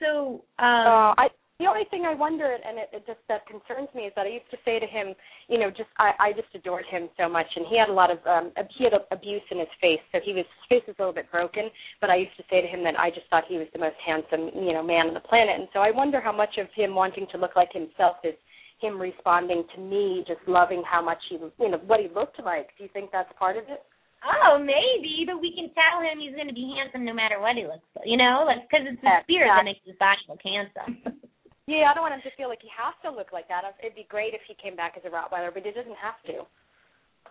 [0.00, 1.28] so um uh, I
[1.58, 4.36] the only thing I wonder, and it, it just that concerns me, is that I
[4.36, 5.16] used to say to him,
[5.48, 8.12] you know, just I, I just adored him so much, and he had a lot
[8.12, 11.02] of um, he had abuse in his face, so he was his face was a
[11.02, 11.72] little bit broken.
[12.00, 13.96] But I used to say to him that I just thought he was the most
[14.04, 16.94] handsome, you know, man on the planet, and so I wonder how much of him
[16.94, 18.36] wanting to look like himself is
[18.80, 22.68] him responding to me, just loving how much he, you know, what he looked like.
[22.76, 23.80] Do you think that's part of it?
[24.20, 27.56] Oh, maybe, but we can tell him he's going to be handsome no matter what
[27.56, 28.04] he looks like.
[28.04, 31.24] You know, like because it's the spirit that makes his body look handsome.
[31.66, 33.62] Yeah, I don't want him to feel like he has to look like that.
[33.82, 36.46] It'd be great if he came back as a Rottweiler, but he doesn't have to.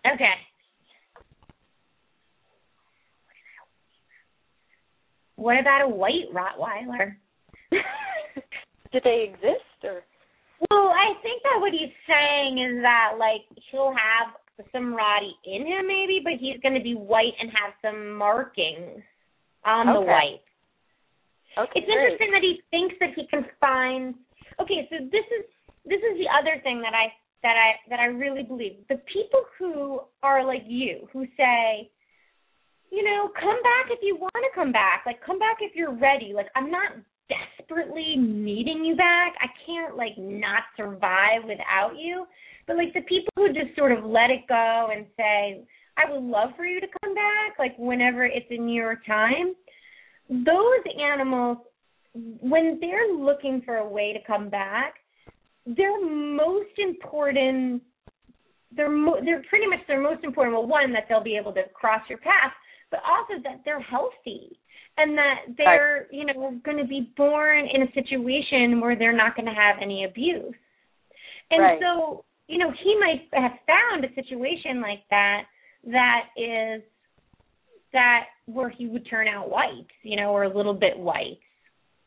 [0.04, 0.36] Okay.
[5.36, 7.16] What about a white Rottweiler?
[8.92, 10.02] Do they exist or?
[10.70, 14.36] Well, I think that what he's saying is that like he'll have
[14.72, 19.02] some Rotti in him maybe, but he's going to be white and have some markings
[19.64, 19.96] on okay.
[19.96, 20.44] the white.
[21.58, 21.96] Okay, it's great.
[21.96, 24.14] interesting that he thinks that he can find
[24.60, 25.44] Okay, so this is
[25.84, 28.78] this is the other thing that I that I that I really believe.
[28.88, 31.90] The people who are like you, who say,
[32.90, 35.04] you know, come back if you want to come back.
[35.06, 36.32] Like come back if you're ready.
[36.34, 36.92] Like I'm not
[37.28, 39.34] desperately needing you back.
[39.40, 42.26] I can't like not survive without you.
[42.66, 45.64] But like the people who just sort of let it go and say,
[45.96, 49.54] I would love for you to come back, like whenever it's in your time.
[50.28, 51.58] Those animals,
[52.40, 54.94] when they're looking for a way to come back,
[55.66, 57.82] their most important,
[58.74, 60.56] they're mo- they're pretty much their most important.
[60.56, 62.52] Well, one that they'll be able to cross your path,
[62.90, 64.58] but also that they're healthy
[64.96, 69.36] and that they're you know going to be born in a situation where they're not
[69.36, 70.54] going to have any abuse.
[71.50, 71.80] And Right.
[71.80, 75.44] so, you know, he might have found a situation like that
[75.84, 76.82] that is
[77.92, 81.38] that where he would turn out white, you know, or a little bit white.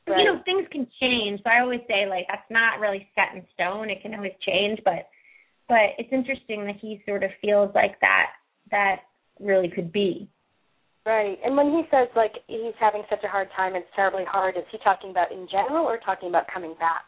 [0.06, 1.42] But, You know, things can change.
[1.44, 3.90] So I always say like that's not really set in stone.
[3.90, 5.08] It can always change, but
[5.68, 8.32] but it's interesting that he sort of feels like that
[8.72, 9.02] that
[9.40, 10.28] really could be.
[11.06, 11.38] Right.
[11.44, 14.58] And when he says like he's having such a hard time, it's terribly hard.
[14.58, 17.04] Is he talking about in general or talking about coming back?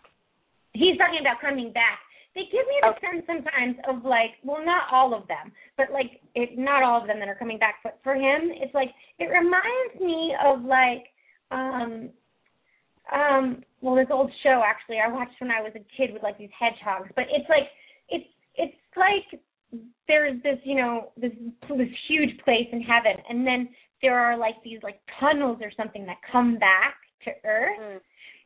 [0.74, 2.00] he's talking about coming back.
[2.34, 3.08] They give me the Okay.
[3.12, 7.08] sense sometimes of like, well, not all of them, but like, it not all of
[7.08, 7.76] them that are coming back.
[7.84, 11.08] But for him, it's like it reminds me of like,
[11.52, 12.10] um,
[13.12, 16.38] um, well, this old show actually I watched when I was a kid with like
[16.38, 17.10] these hedgehogs.
[17.16, 17.68] But it's like,
[18.10, 19.42] it's it's like
[20.08, 21.32] there's this, you know, this
[21.70, 23.70] this huge place in heaven, and then
[24.02, 26.96] there are like these like tunnels or something that come back
[27.26, 28.02] to Earth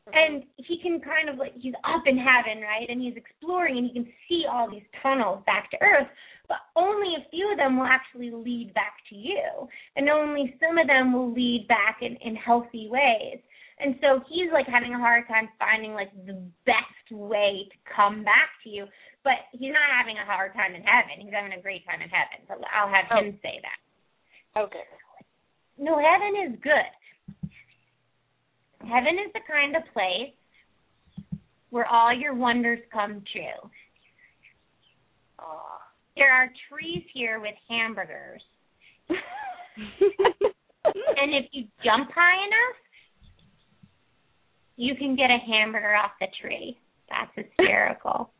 [0.09, 0.13] Mm.
[0.13, 3.87] and he can kind of like he's up in heaven right and he's exploring and
[3.87, 6.07] he can see all these tunnels back to earth
[6.47, 10.77] but only a few of them will actually lead back to you and only some
[10.77, 13.39] of them will lead back in in healthy ways
[13.79, 18.23] and so he's like having a hard time finding like the best way to come
[18.23, 18.85] back to you
[19.23, 22.09] but he's not having a hard time in heaven he's having a great time in
[22.09, 23.19] heaven so i'll have Oh.
[23.23, 23.79] him say that
[24.57, 24.87] Okay.
[25.77, 26.91] no, heaven is good.
[28.87, 30.31] Heaven is the kind of place
[31.71, 33.69] where all your wonders come true.
[35.39, 35.79] Aw.
[36.15, 38.41] There are trees here with hamburgers.
[41.17, 42.77] And if you jump high enough,
[44.77, 46.77] you can get a hamburger off the tree.
[47.09, 48.31] That's hysterical.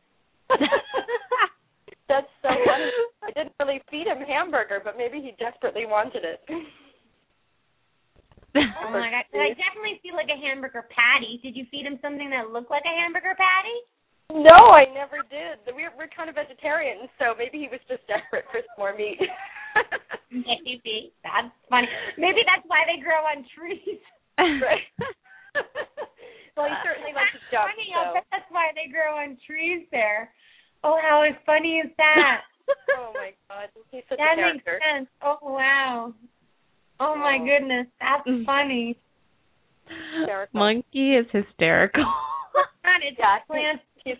[2.08, 2.90] That's so funny.
[3.22, 6.40] I didn't really feed him hamburger, but maybe he desperately wanted it.
[8.56, 9.28] Oh my god.
[9.36, 11.36] I definitely feel like a hamburger patty.
[11.44, 13.78] Did you feed him something that looked like a hamburger patty?
[14.32, 15.60] No, I never did.
[15.76, 19.20] We're we're kind of vegetarians, so maybe he was just desperate for some more meat.
[20.32, 21.12] Maybe.
[21.20, 21.86] That's funny.
[22.16, 24.00] Maybe that's why they grow on trees.
[24.40, 24.88] right.
[26.56, 27.68] Well, he certainly likes to That's jump.
[27.70, 27.88] funny.
[27.92, 28.20] So.
[28.32, 30.32] That's why they grow on trees there.
[30.84, 32.42] Oh, how funny is that?
[32.98, 35.08] oh my god, he's such that a makes sense.
[35.22, 36.12] Oh wow.
[36.98, 37.44] Oh my Oh.
[37.44, 38.96] goodness, that's funny.
[39.86, 40.58] Hysterical.
[40.58, 42.02] Monkey is hysterical.
[42.84, 43.80] Not it's Yeah, plant.
[44.04, 44.16] he's,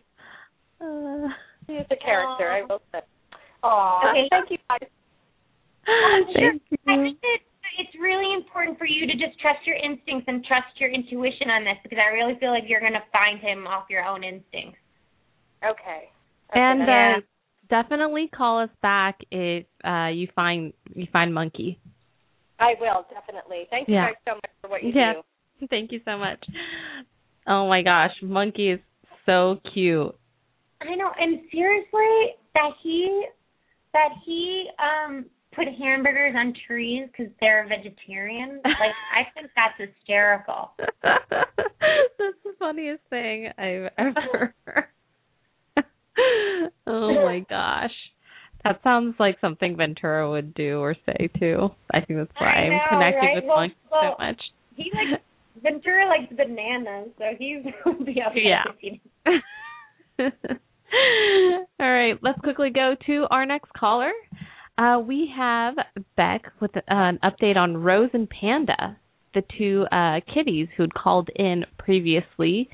[0.80, 1.28] Uh,
[1.66, 3.00] he's a character, I will say.
[3.62, 4.28] Aw, Okay.
[4.30, 4.88] thank you guys.
[6.34, 7.16] thank I you.
[7.16, 7.38] think that
[7.78, 11.64] it's really important for you to just trust your instincts and trust your intuition on
[11.64, 14.78] this because I really feel like you're going to find him off your own instincts.
[15.64, 16.10] Okay.
[16.50, 17.26] okay And that's- uh,
[17.68, 21.80] definitely call us back if uh, you find you find Monkey.
[22.58, 23.66] I will definitely.
[23.70, 24.06] Thank you Yeah.
[24.06, 25.14] guys so much for what you Yeah.
[25.60, 25.66] do.
[25.70, 26.42] Thank you so much.
[27.46, 28.80] Oh my gosh, Monkey is
[29.24, 30.14] so cute.
[30.80, 33.26] I know, and seriously, that he
[33.92, 38.60] that he um put hamburgers on trees because they're vegetarian.
[38.64, 40.72] Like I think that's hysterical.
[41.02, 44.84] That's the funniest thing I've ever heard.
[46.86, 47.92] oh my gosh.
[48.64, 51.68] That sounds like something Ventura would do or say too.
[51.92, 53.34] I think that's why I I'm connected right?
[53.36, 54.40] with Well- well, so much.
[54.76, 55.20] He like
[55.62, 58.42] Ventura likes bananas, so he's gonna be okay.
[58.44, 58.64] Yeah.
[61.78, 64.12] All right, let's quickly go to our next caller.
[64.78, 65.74] Uh, we have
[66.16, 68.98] Beck with uh, an update on Rose and Panda,
[69.34, 72.68] the two uh, kitties who'd called in previously.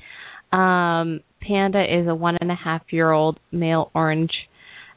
[0.51, 4.31] Um, Panda is a one and a half year old male orange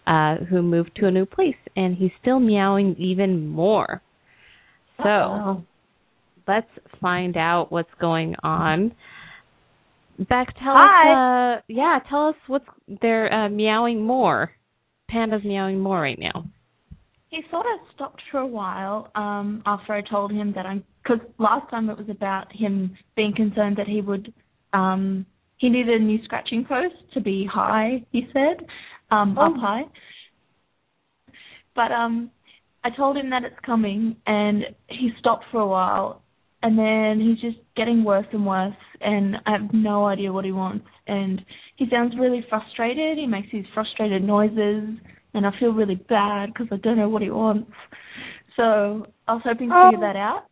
[0.07, 4.03] uh, who moved to a new place, and he's still meowing even more.
[4.99, 5.65] So, Uh-oh.
[6.49, 8.93] let's find out what's going on.
[10.19, 11.57] Beck, tell Hi.
[11.57, 11.61] us.
[11.61, 12.65] Uh, yeah, tell us what's
[13.03, 14.51] they're uh, meowing more.
[15.09, 16.47] Panda's meowing more right now.
[17.29, 21.21] He sort of stopped for a while um after I told him that I'm because
[21.39, 24.33] last time it was about him being concerned that he would
[24.73, 25.27] um
[25.59, 28.65] he needed a new scratching post to be high he said
[29.11, 29.61] um up Oh.
[29.61, 29.83] high.
[31.75, 32.31] But um
[32.85, 36.23] I told him that it's coming and he stopped for a while
[36.63, 40.53] and then he's just getting worse and worse and I have no idea what he
[40.53, 41.45] wants and
[41.77, 43.19] he sounds really frustrated.
[43.19, 44.89] He makes these frustrated noises
[45.37, 47.71] and I feel really bad because I don't know what he wants.
[48.57, 49.91] So I was hoping to Oh.
[49.91, 50.47] figure that out.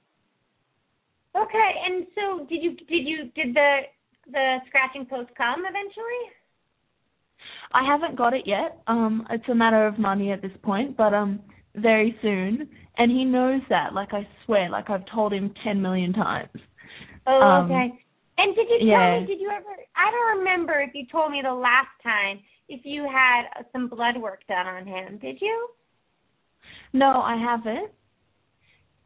[1.35, 3.81] Okay, and so did you did you did the
[4.31, 6.23] the scratching post come eventually?
[7.73, 8.79] I haven't got it yet.
[8.87, 11.41] Um, it's a matter of money at this point, but um,
[11.75, 12.69] very soon.
[12.97, 13.93] And he knows that.
[13.93, 16.51] Like I swear, like I've told him ten million times.
[17.27, 17.93] Oh, Um, okay.
[18.37, 19.11] And did you yeah.
[19.11, 19.27] tell me?
[19.27, 19.71] Did you ever?
[19.97, 22.39] I don't remember if you told me the last time
[22.69, 25.19] if you had uh, some blood work done on him.
[25.19, 25.69] Did you?
[26.93, 27.91] No, I haven't.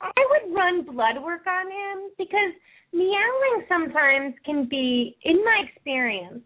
[0.01, 2.53] I would run blood work on him because
[2.93, 6.41] meowing sometimes can be, in my experience,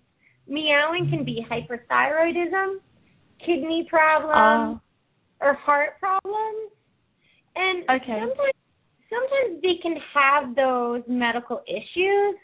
[0.48, 2.76] meowing can be hyperthyroidism,
[3.44, 4.80] kidney problems,
[5.40, 6.72] or heart problems.
[7.54, 8.18] And Okay.
[8.20, 8.52] sometimes
[9.10, 12.36] sometimes they can have those medical issues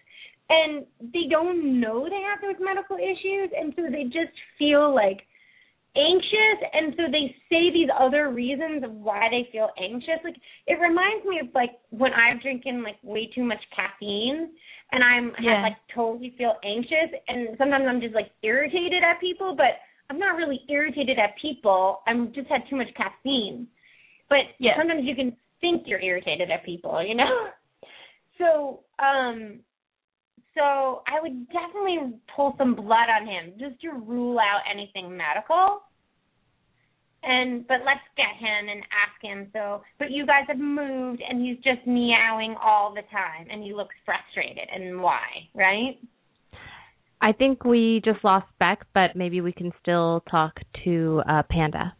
[0.49, 5.21] and they don't know they have those medical issues and so they just feel like
[5.97, 10.37] anxious and so they say these other reasons of why they feel anxious like
[10.67, 14.51] it reminds me of like when i'm drinking like way too much caffeine
[14.93, 15.59] and i'm Yeah.
[15.59, 20.19] I, like totally feel anxious and sometimes i'm just like irritated at people but i'm
[20.19, 23.67] not really irritated at people i'm just had too much caffeine
[24.29, 24.73] but Yeah.
[24.79, 27.49] sometimes you can think you're irritated at people you know
[28.39, 29.61] so um
[30.55, 35.83] so I would definitely pull some blood on him just to rule out anything medical.
[37.23, 39.49] And but let's get him and ask him.
[39.53, 43.75] So, but you guys have moved, and he's just meowing all the time, and he
[43.75, 44.69] looks frustrated.
[44.73, 45.99] And why, right?
[47.21, 51.95] I think we just lost Beck, but maybe we can still talk to uh, Panda.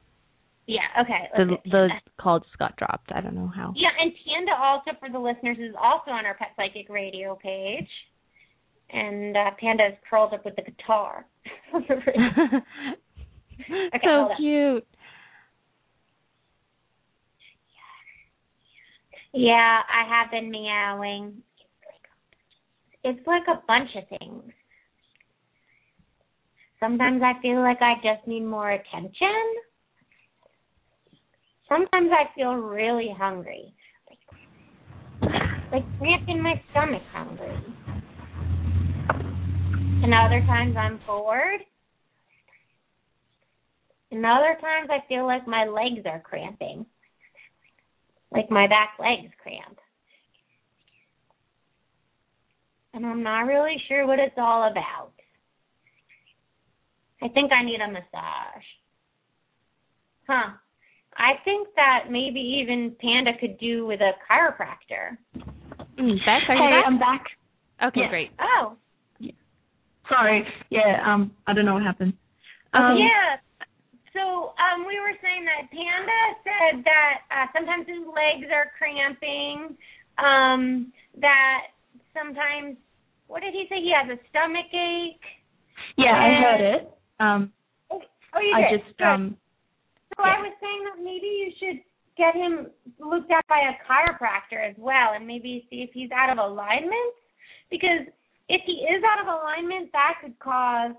[0.69, 0.85] Yeah.
[1.01, 1.29] Okay.
[1.35, 1.89] The the
[2.21, 3.11] call just got dropped.
[3.13, 3.73] I don't know how.
[3.75, 7.89] Yeah, and Panda also for the listeners is also on our Pet Psychic Radio page,
[8.91, 11.27] and uh, Panda is curled up with the guitar.
[14.05, 14.87] so cute.
[19.35, 21.43] Yeah, I have been meowing.
[23.05, 24.53] It's like a bunch of things.
[26.81, 29.45] Sometimes I feel like I just need more attention.
[31.69, 33.75] Sometimes I feel really hungry.
[35.71, 37.78] Like cramped in my stomach hungry.
[40.03, 41.61] And other times I'm bored.
[44.11, 46.87] And other times I feel like my legs are cramping
[48.31, 49.79] like my back legs cramp.
[52.95, 55.13] And I'm not really sure what it's all about.
[57.23, 58.67] I think I need a massage.
[60.27, 60.51] Huh.
[61.17, 65.19] I think that maybe even Panda could do with a chiropractor.
[65.99, 66.85] Mm, you hey, back?
[66.87, 67.25] I'm back.
[67.89, 68.09] okay, yeah.
[68.09, 68.31] great.
[68.41, 68.77] Oh,
[70.09, 70.47] Sorry.
[70.71, 71.03] Yeah.
[71.05, 72.15] Um, I don't know what happened.
[72.75, 73.37] Um, yeah.
[74.13, 79.77] So um, we were saying that Panda said that uh, sometimes his legs are cramping.
[80.19, 81.71] Um, that
[82.17, 82.77] sometimes,
[83.29, 83.81] what did he say?
[83.81, 85.23] He has a stomach ache.
[85.97, 86.91] Yeah, I heard it.
[87.21, 87.53] Um,
[87.91, 88.01] Oh,
[88.35, 88.81] oh you I did.
[88.81, 89.05] just Good.
[89.07, 89.37] um,
[90.17, 91.81] So I was saying that maybe you should
[92.17, 92.67] get him
[92.99, 97.15] looked at by a chiropractor as well, and maybe see if he's out of alignment.
[97.71, 98.09] Because
[98.49, 100.93] if he is out of alignment, that could cause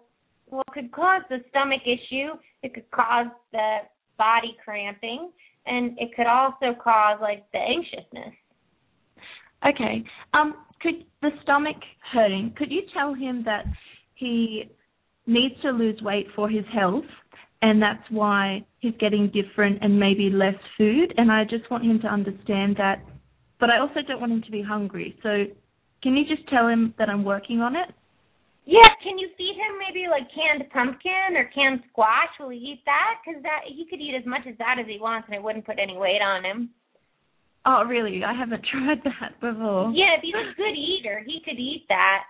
[0.51, 2.31] well, could cause the stomach issue.
[2.63, 3.79] It could cause the
[4.17, 5.31] body cramping,
[5.65, 8.33] and it could also cause like the anxiousness.
[9.67, 10.03] Okay.
[10.33, 11.75] Um, could the stomach
[12.11, 12.53] hurting?
[12.57, 13.65] Could you tell him that
[14.15, 14.71] he
[15.27, 17.05] needs to lose weight for his health,
[17.61, 21.13] and that's why he's getting different and maybe less food?
[21.17, 23.03] And I just want him to understand that.
[23.59, 25.17] But I also don't want him to be hungry.
[25.21, 25.45] So,
[26.01, 27.89] can you just tell him that I'm working on it?
[28.65, 32.29] Yeah, can you feed him maybe like canned pumpkin or canned squash?
[32.39, 33.17] Will he eat that?
[33.25, 35.65] Because that he could eat as much as that as he wants, and it wouldn't
[35.65, 36.69] put any weight on him.
[37.65, 38.23] Oh, really?
[38.23, 39.91] I haven't tried that before.
[39.91, 42.23] Yeah, if he's a good eater, he could eat that.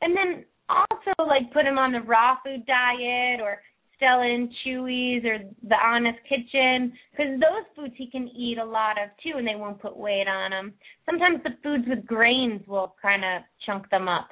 [0.00, 3.60] And then also like put him on the raw food diet or
[4.00, 5.38] Stella and Chewy's or
[5.68, 9.54] the Honest Kitchen because those foods he can eat a lot of too, and they
[9.54, 10.72] won't put weight on him.
[11.04, 14.28] Sometimes the foods with grains will kind of chunk them up.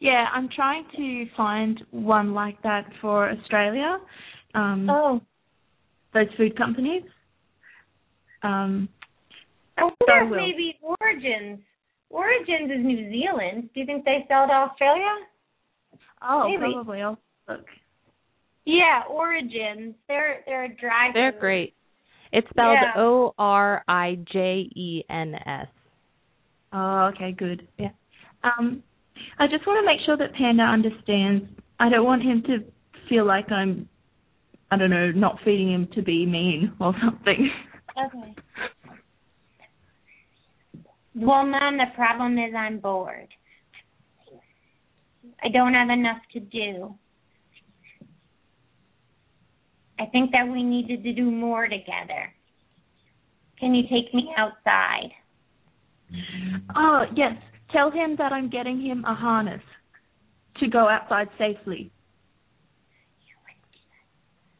[0.00, 3.98] Yeah, I'm trying to find one like that for Australia.
[4.54, 5.20] Um, oh,
[6.14, 7.02] those food companies.
[8.42, 8.88] Um,
[9.76, 11.60] I wonder if maybe Origins.
[12.08, 13.68] Origins is New Zealand.
[13.74, 15.14] Do you think they sell to Australia?
[16.22, 16.72] oh, Maybe.
[16.72, 17.02] probably.
[17.02, 17.18] I'll
[17.48, 17.66] look.
[18.64, 19.94] Yeah, Origins.
[20.08, 21.10] They're they're a dry.
[21.14, 21.40] They're food.
[21.40, 21.74] great.
[22.32, 23.00] It's spelled Yeah.
[23.00, 25.66] O R I J E N S.
[26.72, 27.66] Oh, okay, good.
[27.78, 27.90] Yeah.
[28.44, 28.82] Um,
[29.38, 31.46] I just want to make sure that Panda understands.
[31.80, 32.58] I don't want him to
[33.08, 33.88] feel like I'm,
[34.70, 37.50] I don't know, not feeding him to be mean or something.
[38.06, 38.34] Okay.
[41.16, 43.28] Well, Mom, the problem is I'm bored.
[45.42, 46.94] I don't have enough to do.
[50.00, 52.32] I think that we needed to do more together.
[53.58, 55.10] Can you take me outside?
[56.74, 57.34] Oh, yes.
[57.70, 59.60] Tell him that I'm getting him a harness
[60.58, 61.92] to go outside safely.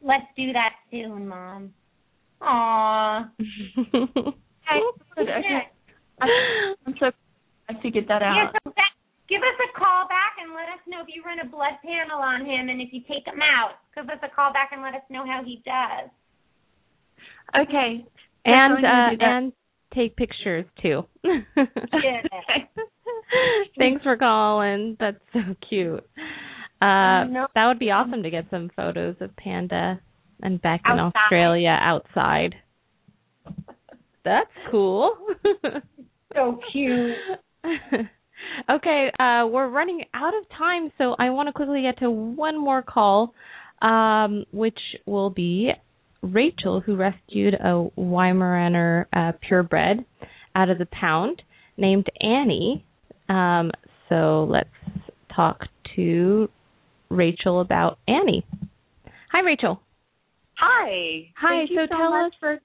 [0.03, 1.73] Let's do that soon, Mom.
[2.41, 3.29] Aww.
[5.17, 5.29] Okay.
[5.39, 5.67] okay.
[6.21, 7.11] I- I'm so
[7.69, 8.55] I figured that Yeah, out.
[8.63, 8.90] so that,
[9.31, 12.19] give us a call Beck and let us know if you run a blood panel
[12.19, 13.79] on him and if you take him out.
[13.95, 16.11] Give us a call back and let us know how he does.
[17.55, 18.03] Okay.
[18.43, 19.53] and uh and
[19.95, 21.03] take pictures too.
[21.23, 22.21] Yeah.
[23.77, 24.97] Thanks for calling.
[24.99, 26.03] That's so cute.
[26.81, 27.47] Uh No.
[27.55, 30.01] that would be awesome to get some photos of Panda
[30.43, 32.55] and back in Australia outside.
[34.25, 35.15] That's cool.
[36.33, 37.15] So cute.
[38.69, 42.59] okay, uh we're running out of time, so I want to quickly get to one
[42.59, 43.33] more call
[43.81, 45.71] um which will be
[46.21, 50.05] Rachel who rescued a Weimaraner uh, purebred
[50.55, 51.41] out of the pound
[51.77, 52.85] named Annie.
[53.29, 53.71] Um
[54.09, 54.69] so let's
[55.35, 55.61] talk
[55.95, 56.49] to
[57.09, 58.45] Rachel about Annie.
[59.31, 59.81] Hi Rachel.
[60.57, 61.27] Hi.
[61.37, 62.59] Hi, so so tell us- for.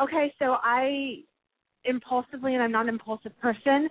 [0.00, 1.18] Okay, so I
[1.84, 3.88] impulsively, and I'm not an impulsive person,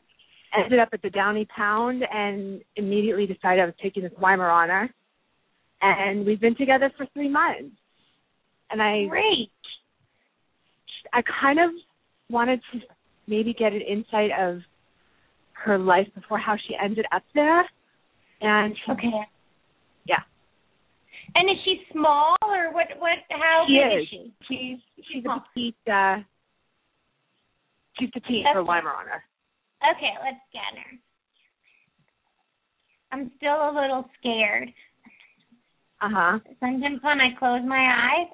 [0.58, 4.89] ended up at the Downey Pound and immediately decided I was taking this Weimaraner,
[5.82, 7.76] and we've been together for three months.
[8.70, 9.49] And I, Great.
[11.14, 11.72] I kind of
[12.30, 12.80] wanted to
[13.28, 14.60] maybe get an insight of
[15.54, 17.64] her life before how she ended up there,
[18.41, 19.10] and Okay.
[20.06, 20.20] Yeah.
[21.36, 22.88] And is she small or what?
[22.97, 23.20] What?
[23.30, 24.04] How She big is.
[24.04, 24.34] is she?
[24.47, 25.34] she's she's Oh.
[25.38, 25.76] a petite.
[25.88, 26.18] Uh,
[27.99, 28.70] she's petite for a Okay.
[28.72, 29.22] Weimaraner.
[29.82, 30.97] Okay, let's get her.
[33.11, 34.69] I'm still a little scared.
[36.01, 36.39] Uh huh.
[36.59, 38.27] Sometimes when I close my eyes,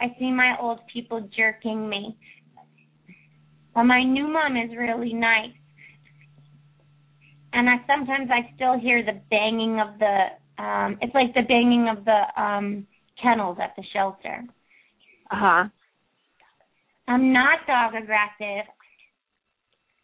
[0.00, 2.16] I see my old people jerking me.
[3.74, 5.52] But my new mom is really nice.
[7.52, 11.88] And I sometimes I still hear the banging of the um it's like the banging
[11.88, 12.86] of the um
[13.22, 14.44] kennels at the shelter.
[15.30, 15.64] Uh huh.
[17.08, 18.66] I'm not dog aggressive.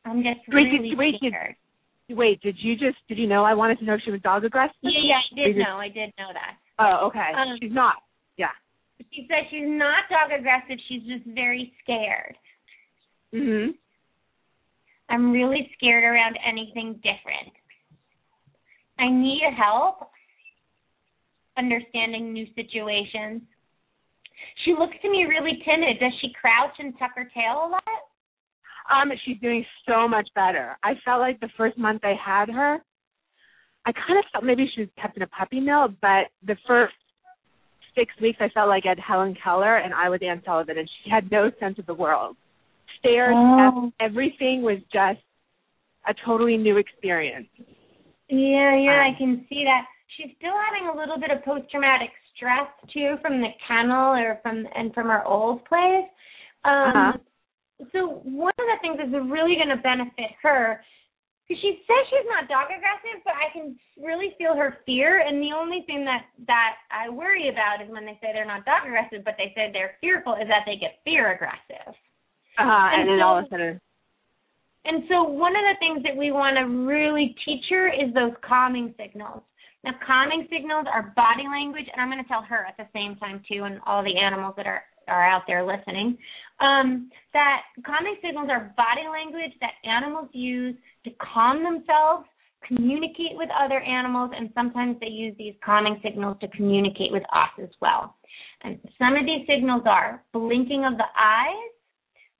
[0.04, 1.34] I'm just Wait, did- really wait, did-
[2.10, 4.44] Wait, did you just did you know I wanted to know if she was dog
[4.44, 4.76] aggressive?
[4.82, 5.76] Yeah, yeah, I did Did know.
[5.78, 6.56] I did know that.
[6.78, 7.32] Oh, okay.
[7.34, 7.94] Um, she's not.
[8.36, 8.52] Yeah.
[9.10, 10.76] She said she's not dog aggressive.
[10.86, 12.36] She's just very scared.
[13.32, 13.74] Mhm.
[15.08, 17.52] I'm really scared around anything different.
[18.98, 20.10] I need help
[21.56, 23.42] understanding new situations.
[24.64, 25.98] She looks to me really timid.
[26.00, 27.82] Does she crouch and tuck her tail a lot?
[28.90, 30.76] Um, she's doing so much better.
[30.82, 32.78] I felt like the first month I had her,
[33.86, 36.94] I kind of felt maybe she was kept in a puppy mill, but the first
[37.94, 40.90] six weeks I felt like I had Helen Keller and I was Anne Sullivan, and
[41.02, 42.36] she had no sense of the world.
[42.98, 43.90] Stairs, Oh.
[43.90, 45.20] steps, everything was just
[46.06, 47.48] a totally new experience.
[48.28, 49.86] Yeah, yeah, Um, I can see that.
[50.16, 54.38] She's still having a little bit of post traumatic stress too from the kennel or
[54.42, 56.08] from and from her old place.
[56.64, 57.12] Um Uh-huh.
[57.92, 60.80] So one of the things that's really going to benefit her
[61.44, 65.20] because she says she's not dog aggressive, but I can really feel her fear.
[65.20, 68.64] And the only thing that that I worry about is when they say they're not
[68.64, 71.92] dog aggressive, but they say they're fearful, is that they get fear aggressive.
[72.56, 72.88] Uh-huh.
[72.94, 73.80] And, And then so- all of a sudden,
[74.86, 78.32] And so one of the things that we want to really teach her is those
[78.40, 79.42] calming signals.
[79.84, 83.16] Now, calming signals are body language, and I'm going to tell her at the same
[83.16, 86.16] time too, and all the animals that are are out there listening,
[86.60, 92.26] um, that calming signals are body language that animals use to calm themselves
[92.66, 97.50] communicate with other animals, and sometimes they use these calming signals to communicate with us
[97.62, 98.16] as well.
[98.62, 101.72] And some of these signals are blinking of the eyes,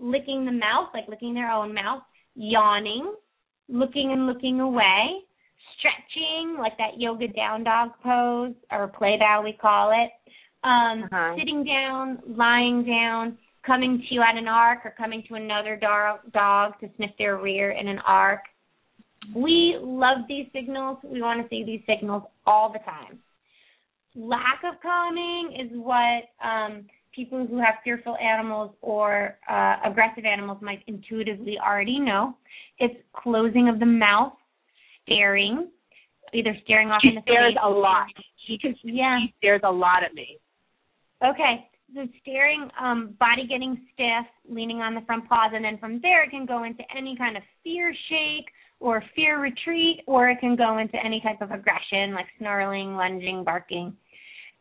[0.01, 2.03] licking the mouth, like licking their own mouth,
[2.35, 3.15] yawning,
[3.69, 5.25] looking and looking away,
[5.79, 10.11] stretching, like that yoga down dog pose or play bow we call it,
[10.67, 11.37] um, Uh-huh.
[11.39, 13.37] sitting down, lying down,
[13.67, 17.71] coming to you at an arc or coming to another dog, to sniff their rear
[17.71, 18.41] in an arc.
[19.35, 20.99] We love these signals.
[21.03, 23.19] We want to see these signals all the time.
[24.15, 26.85] Lack of calming is what um,
[27.15, 32.37] people who have fearful animals or uh, aggressive animals might intuitively already know.
[32.79, 34.35] It's closing of the mouth,
[35.05, 35.69] staring,
[36.33, 37.61] either staring off She in the stares face.
[37.62, 38.07] a lot.
[38.47, 38.75] She can.
[38.85, 39.21] Yeah.
[39.25, 40.37] She stares a lot at me.
[41.27, 41.67] Okay.
[41.95, 46.24] So staring, um, body getting stiff, leaning on the front paws, and then from there
[46.24, 48.47] it can go into any kind of fear shake
[48.80, 53.45] or fear retreat, or it can go into any type of aggression like snarling, lunging,
[53.45, 53.95] barking.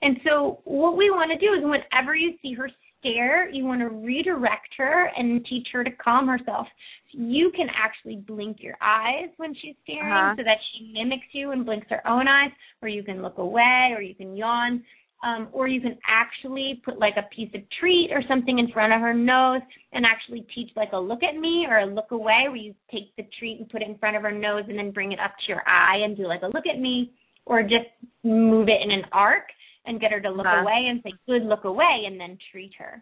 [0.01, 2.69] And so what we want to do is whenever you see her
[2.99, 6.67] stare, you want to redirect her and teach her to calm herself.
[7.11, 10.35] You can actually blink your eyes when she's staring Uh-huh.
[10.37, 13.93] so that she mimics you and blinks her own eyes, or you can look away,
[13.95, 14.83] or you can yawn
[15.23, 18.93] um, or you can actually put like a piece of treat or something in front
[18.93, 19.61] of her nose
[19.93, 23.15] and actually teach like a look at me or a look away where you take
[23.15, 25.31] the treat and put it in front of her nose and then bring it up
[25.39, 27.13] to your eye and do like a look at me
[27.45, 27.87] or just
[28.23, 29.45] move it in an arc
[29.85, 30.61] and get her to look Uh-huh.
[30.61, 33.01] away and say good look away and then treat her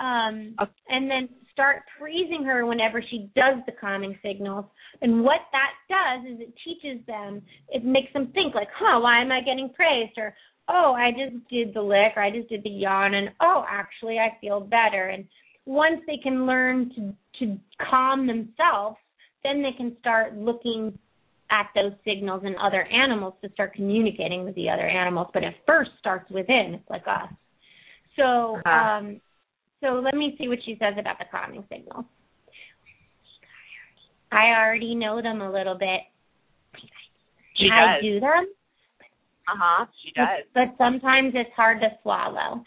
[0.00, 0.70] um Okay.
[0.90, 4.64] and then start praising her whenever she does the calming signals
[5.02, 9.20] and what that does is it teaches them it makes them think like huh why
[9.20, 10.34] am i getting praised or
[10.68, 14.18] oh, I just did the lick or I just did the yawn and oh, actually
[14.18, 15.08] I feel better.
[15.08, 15.24] And
[15.66, 17.56] once they can learn to to
[17.90, 18.96] calm themselves,
[19.44, 20.98] then they can start looking
[21.50, 25.28] at those signals in other animals to start communicating with the other animals.
[25.32, 27.32] But it first starts within, it's like us.
[28.16, 28.70] So Uh-huh.
[28.70, 29.20] um
[29.80, 32.04] so let me see what she says about the calming signals.
[34.32, 36.00] I already know them a little bit.
[37.54, 38.46] She I do them.
[39.48, 39.86] Uh huh.
[40.04, 40.44] She does.
[40.54, 42.62] But sometimes it's hard to swallow.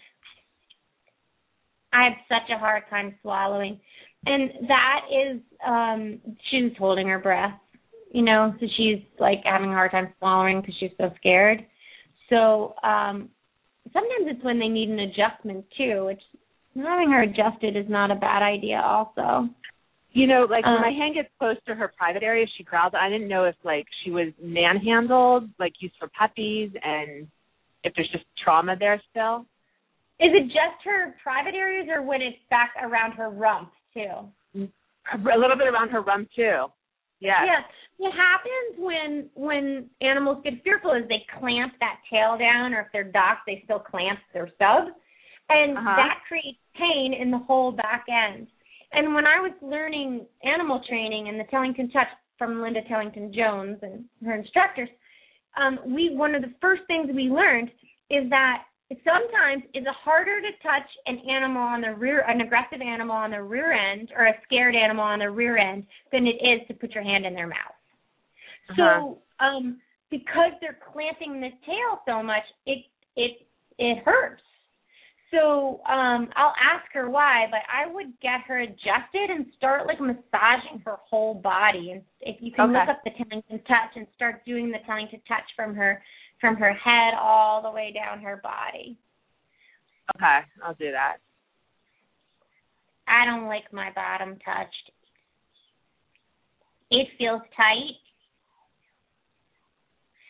[1.94, 3.80] I have such a hard time swallowing.
[4.26, 6.20] And that is um
[6.50, 7.54] she's holding her breath,
[8.12, 11.66] you know, so she's like having a hard time swallowing because she's so scared.
[12.30, 13.30] So um
[13.94, 16.22] sometimes it's when they need an adjustment too, which
[16.76, 19.50] having her adjusted is not a bad idea also.
[20.14, 22.94] You know, like when Um, my hand gets close to her private area, she growls.
[22.94, 27.28] I didn't know if like she was manhandled, like used for puppies, and
[27.84, 29.46] if there's just trauma there still.
[30.20, 34.30] Is it just her private areas or when it's back around her rump too?
[34.54, 36.66] A little bit around her rump too.
[37.20, 37.46] Yeah.
[37.46, 37.62] Yeah.
[37.98, 42.88] What happens when when animals get fearful is they clamp that tail down, or if
[42.92, 44.90] they're docked, they still clamp their stub,
[45.50, 45.96] and Uh-huh.
[45.96, 48.48] that creates pain in the whole back end.
[48.94, 53.78] And when I was learning animal training and the Tellington Touch from Linda Tellington Jones
[53.82, 54.90] and her instructors,
[55.56, 57.70] um, we one of the first things we learned
[58.10, 58.64] is that
[59.04, 63.42] sometimes it's harder to touch an animal on the rear, an aggressive animal on the
[63.42, 66.92] rear end, or a scared animal on the rear end, than it is to put
[66.92, 67.76] your hand in their mouth.
[68.76, 69.80] So, um,
[70.10, 72.86] because they're clamping the tail so much, it
[73.16, 74.42] it it hurts.
[75.32, 80.00] So um I'll ask her why, but I would get her adjusted and start like
[80.00, 81.92] massaging her whole body.
[81.92, 85.48] And if you can look up the Tellington Touch and start doing the Tellington Touch
[85.56, 86.04] from her
[86.42, 88.98] from her head all the way down her body.
[90.16, 91.18] Okay, I'll do that.
[93.08, 94.92] I don't like my bottom touched.
[96.90, 97.96] It feels tight.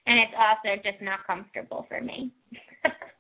[0.06, 2.32] And it's also just not comfortable for me.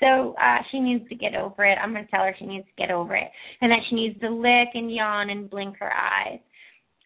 [0.00, 1.78] so uh she needs to get over it.
[1.82, 3.28] I'm gonna tell her she needs to get over it.
[3.60, 6.40] And that she needs to lick and yawn and blink her eyes.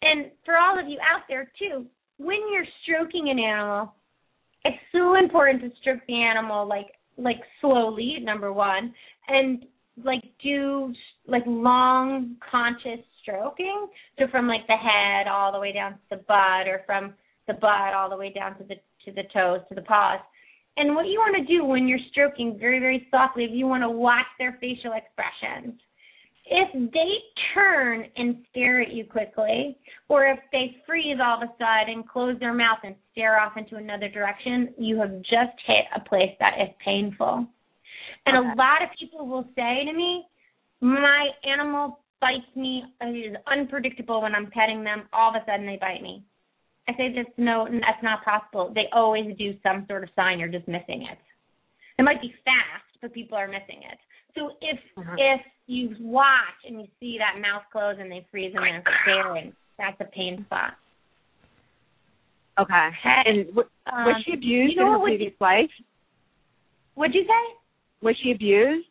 [0.03, 1.87] And for all of you out there too,
[2.19, 3.95] when you're stroking an animal,
[4.65, 8.95] it's so important to stroke the animal like like slowly, number one,
[9.29, 9.65] and
[10.05, 10.93] like do
[11.27, 13.89] like long conscious stroking.
[14.19, 17.15] So from like the head all the way down to the butt or from
[17.47, 20.21] the butt all the way down to the to the toes, to the paws.
[20.77, 23.83] And what you want to do when you're stroking very, very softly is you want
[23.83, 25.79] to watch their facial expressions.
[26.47, 27.13] If they
[27.55, 29.77] turn and stare at you quickly,
[30.09, 33.57] or if they freeze all of a sudden, and close their mouth and stare off
[33.57, 37.47] into another direction, you have just hit a place that is painful.
[38.27, 40.25] And a lot of people will say to me,
[40.81, 42.85] my animal bites me.
[43.01, 45.09] It is unpredictable when I'm petting them.
[45.13, 46.25] All of a sudden they bite me.
[46.91, 48.73] I say this no, that's not possible.
[48.75, 50.39] They always do some sort of sign.
[50.39, 51.19] You're just missing it.
[51.99, 53.99] It might be fast, but people are missing it.
[54.35, 55.15] So if Uh-huh.
[55.19, 59.53] if you watch and you see that mouth close and they freeze and they're staring,
[59.79, 60.75] that's a pain spot.
[62.59, 62.89] Okay.
[63.27, 65.71] And w- Um, was she abused you know in her previous life?
[66.95, 67.57] What'd you say?
[68.03, 68.89] Was she abused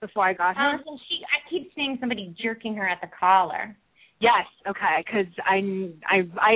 [0.00, 0.62] before I got her?
[0.62, 3.76] Um, she, I keep seeing somebody jerking her at the collar.
[4.20, 4.46] Yes.
[4.68, 5.04] Okay.
[5.04, 6.54] Because I, I, I,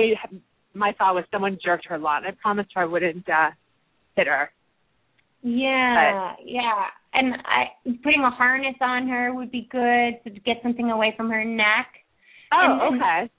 [0.73, 2.23] my thought was someone jerked her a lot.
[2.25, 3.51] I promised her I wouldn't uh,
[4.15, 4.49] hit her.
[5.43, 6.85] Yeah, yeah.
[7.13, 7.65] And I
[8.03, 11.87] putting a harness on her would be good to get something away from her neck.
[12.53, 13.31] Oh, And- and- okay.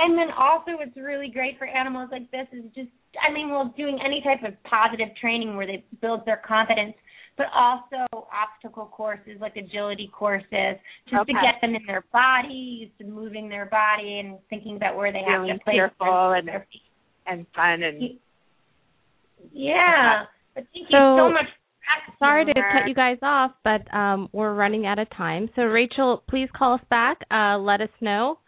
[0.00, 2.90] And then also what's really great for animals like this is just
[3.26, 6.94] I mean, well doing any type of positive training where they build their confidence,
[7.38, 10.76] but also obstacle courses like agility courses,
[11.08, 15.12] just to get them in their bodies to moving their body and thinking about where
[15.12, 16.82] they have to fearful their, and- their feet.
[17.26, 18.18] And fun and
[19.52, 20.24] Yeah.
[20.54, 21.46] But thank you So- so much
[22.18, 25.48] Sorry to cut you guys off, but um, we're running out of time.
[25.56, 27.18] So Rachel, please call us back.
[27.30, 28.38] Uh, let us know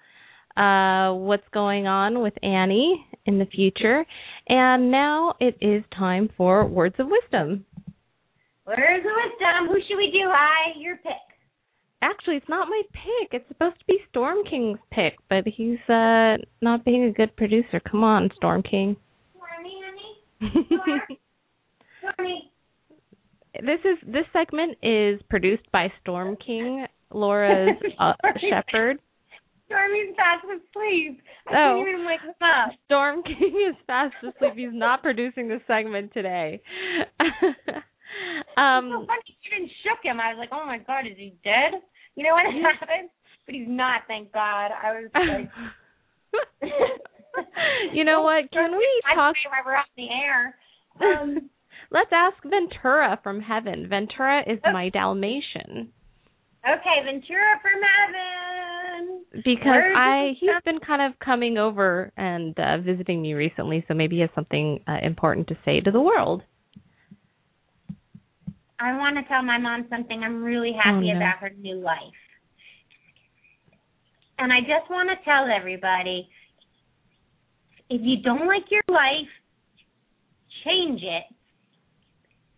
[0.57, 4.05] uh, what's going on with Annie in the future.
[4.49, 7.64] And now it is time for words of wisdom.
[8.65, 9.69] Where's the wisdom?
[9.69, 10.29] Who should we do?
[10.31, 11.13] I your pick.
[12.03, 13.29] Actually, it's not my pick.
[13.33, 17.81] It's supposed to be Storm King's pick, but he's uh, not being a good producer.
[17.91, 18.97] Come on, Storm King.
[19.37, 19.75] Stormy,
[20.41, 20.69] honey.
[22.01, 22.53] Stormy.
[23.63, 28.13] this is this segment is produced by Storm King, Laura's uh,
[28.49, 28.99] shepherd.
[29.67, 31.21] Stormy's fast asleep.
[31.49, 31.75] I Oh.
[31.77, 32.71] can't even wake him up.
[32.87, 34.55] Storm King is fast asleep.
[34.57, 36.61] He's not producing the segment today.
[38.57, 40.20] so um, funny she didn't shook him.
[40.20, 41.81] I was like, Oh my god, is he dead?
[42.16, 43.11] You know what happened?
[43.47, 44.70] But he's not, thank God.
[44.72, 45.51] I was like
[47.93, 48.51] you know what?
[48.53, 49.35] Can we I talk?
[49.49, 50.55] while we're on the air.
[51.03, 51.51] Um
[51.93, 53.89] Let's ask Ventura from heaven.
[53.89, 54.72] Ventura is Oh.
[54.72, 55.91] my Dalmatian
[56.62, 59.24] Okay, Ventura from heaven.
[59.45, 64.16] because I he's been kind of coming over and uh, visiting me recently, so maybe
[64.16, 66.43] he has something uh, important to say to the world.
[68.81, 70.22] I want to tell my mom something.
[70.22, 71.16] I'm really oh, happy Oh, no.
[71.16, 72.20] about her new life.
[74.39, 76.28] And I just want to tell everybody
[77.91, 79.28] if you don't like your life,
[80.64, 81.24] change it,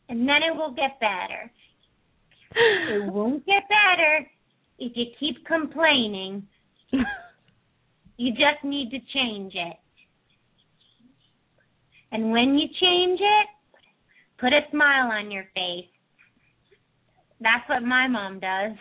[0.08, 1.50] and then it will get better.
[2.90, 4.26] It won't get better
[4.78, 6.46] if you keep complaining.
[8.18, 9.76] You just need to change it.
[12.12, 13.46] And when you change it,
[14.38, 15.91] put a smile on your face.
[17.42, 18.72] That's what my mom does.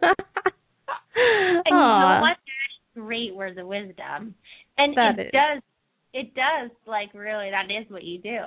[1.14, 2.36] And you know what?
[2.38, 4.34] That's great words of wisdom.
[4.78, 5.32] And That it is.
[5.32, 5.62] does
[6.14, 8.38] it does like really that is what you do.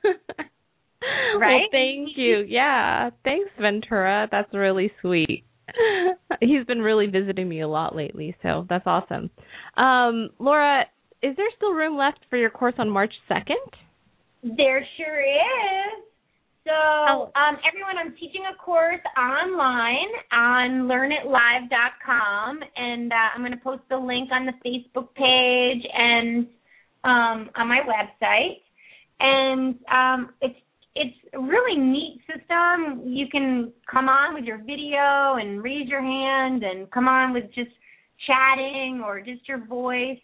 [1.33, 1.67] Well, Right?
[1.69, 2.45] thank you.
[2.47, 3.09] Yeah.
[3.25, 4.29] Thanks, Ventura.
[4.31, 5.43] That's really sweet.
[6.39, 9.29] He's been really visiting me a lot lately, so that's awesome.
[9.75, 10.85] Um, Laura,
[11.21, 14.55] is there still room left for your course on March 2nd?
[14.55, 16.03] There sure is.
[16.65, 23.57] So, um, everyone, I'm teaching a course online on learnitlive.com, and uh, I'm going to
[23.57, 26.47] post the link on the Facebook page and
[27.03, 28.61] um, on my website.
[29.19, 30.55] And um, it's
[30.95, 33.01] it's a really neat system.
[33.05, 37.45] You can come on with your video and raise your hand, and come on with
[37.53, 37.71] just
[38.25, 40.19] chatting or just your voice.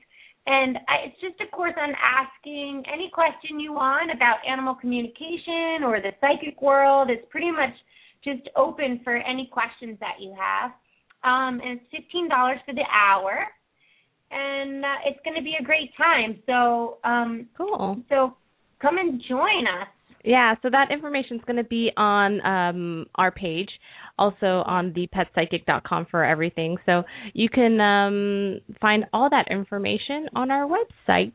[0.51, 5.83] And I, it's just a course on asking any question you want about animal communication
[5.85, 7.11] or the psychic world.
[7.11, 7.75] It's pretty much
[8.23, 10.71] just open for any questions that you have.
[11.23, 13.45] Um, and it's fifteen dollars for the hour,
[14.31, 16.39] and uh, it's going to be a great time.
[16.47, 18.01] So, um, Cool.
[18.09, 18.35] so
[18.81, 19.87] come and join us.
[20.23, 23.69] Yeah, so that information is going to be on um, our page,
[24.19, 26.77] also on the petpsychic.com for everything.
[26.85, 27.03] So
[27.33, 31.33] you can um, find all that information on our website.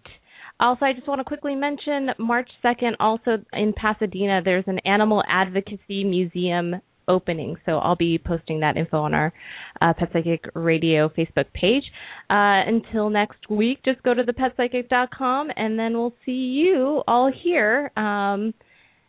[0.61, 5.23] Also, I just want to quickly mention March 2nd, also in Pasadena, there's an animal
[5.29, 6.77] advocacy museum
[7.09, 7.57] opening.
[7.67, 9.33] So I'll be posting that info on our
[9.81, 11.83] uh, Pet Psychic Radio Facebook page.
[12.31, 17.91] Uh, until next week, just go to thepetpsychic.com and then we'll see you all here.
[17.97, 18.55] Um,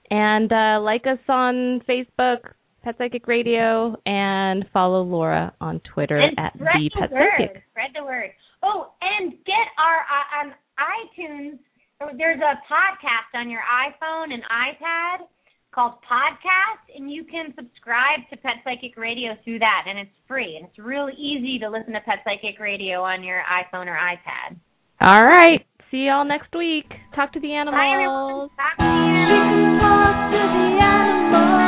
[0.10, 2.40] and uh, like us on Facebook,
[2.86, 6.66] Pet Psychic Radio, and follow Laura on Twitter and at the
[7.00, 7.30] Pet word.
[7.36, 7.64] Psychic.
[7.72, 8.30] Spread the word.
[8.62, 11.58] Oh, and get our uh, on iTunes.
[12.16, 15.26] There's a podcast on your iPhone and iPad
[15.74, 20.56] called Podcast, and you can subscribe to Pet Psychic Radio through that, and it's free.
[20.56, 24.58] And it's really easy to listen to Pet Psychic Radio on your iPhone or iPad.
[25.02, 25.66] All right.
[25.90, 26.86] See y'all next week.
[27.16, 27.76] Talk to the animals.
[27.76, 28.50] Bye, everyone.
[28.56, 29.80] Talk to you.
[29.82, 31.65] Talk to the animals.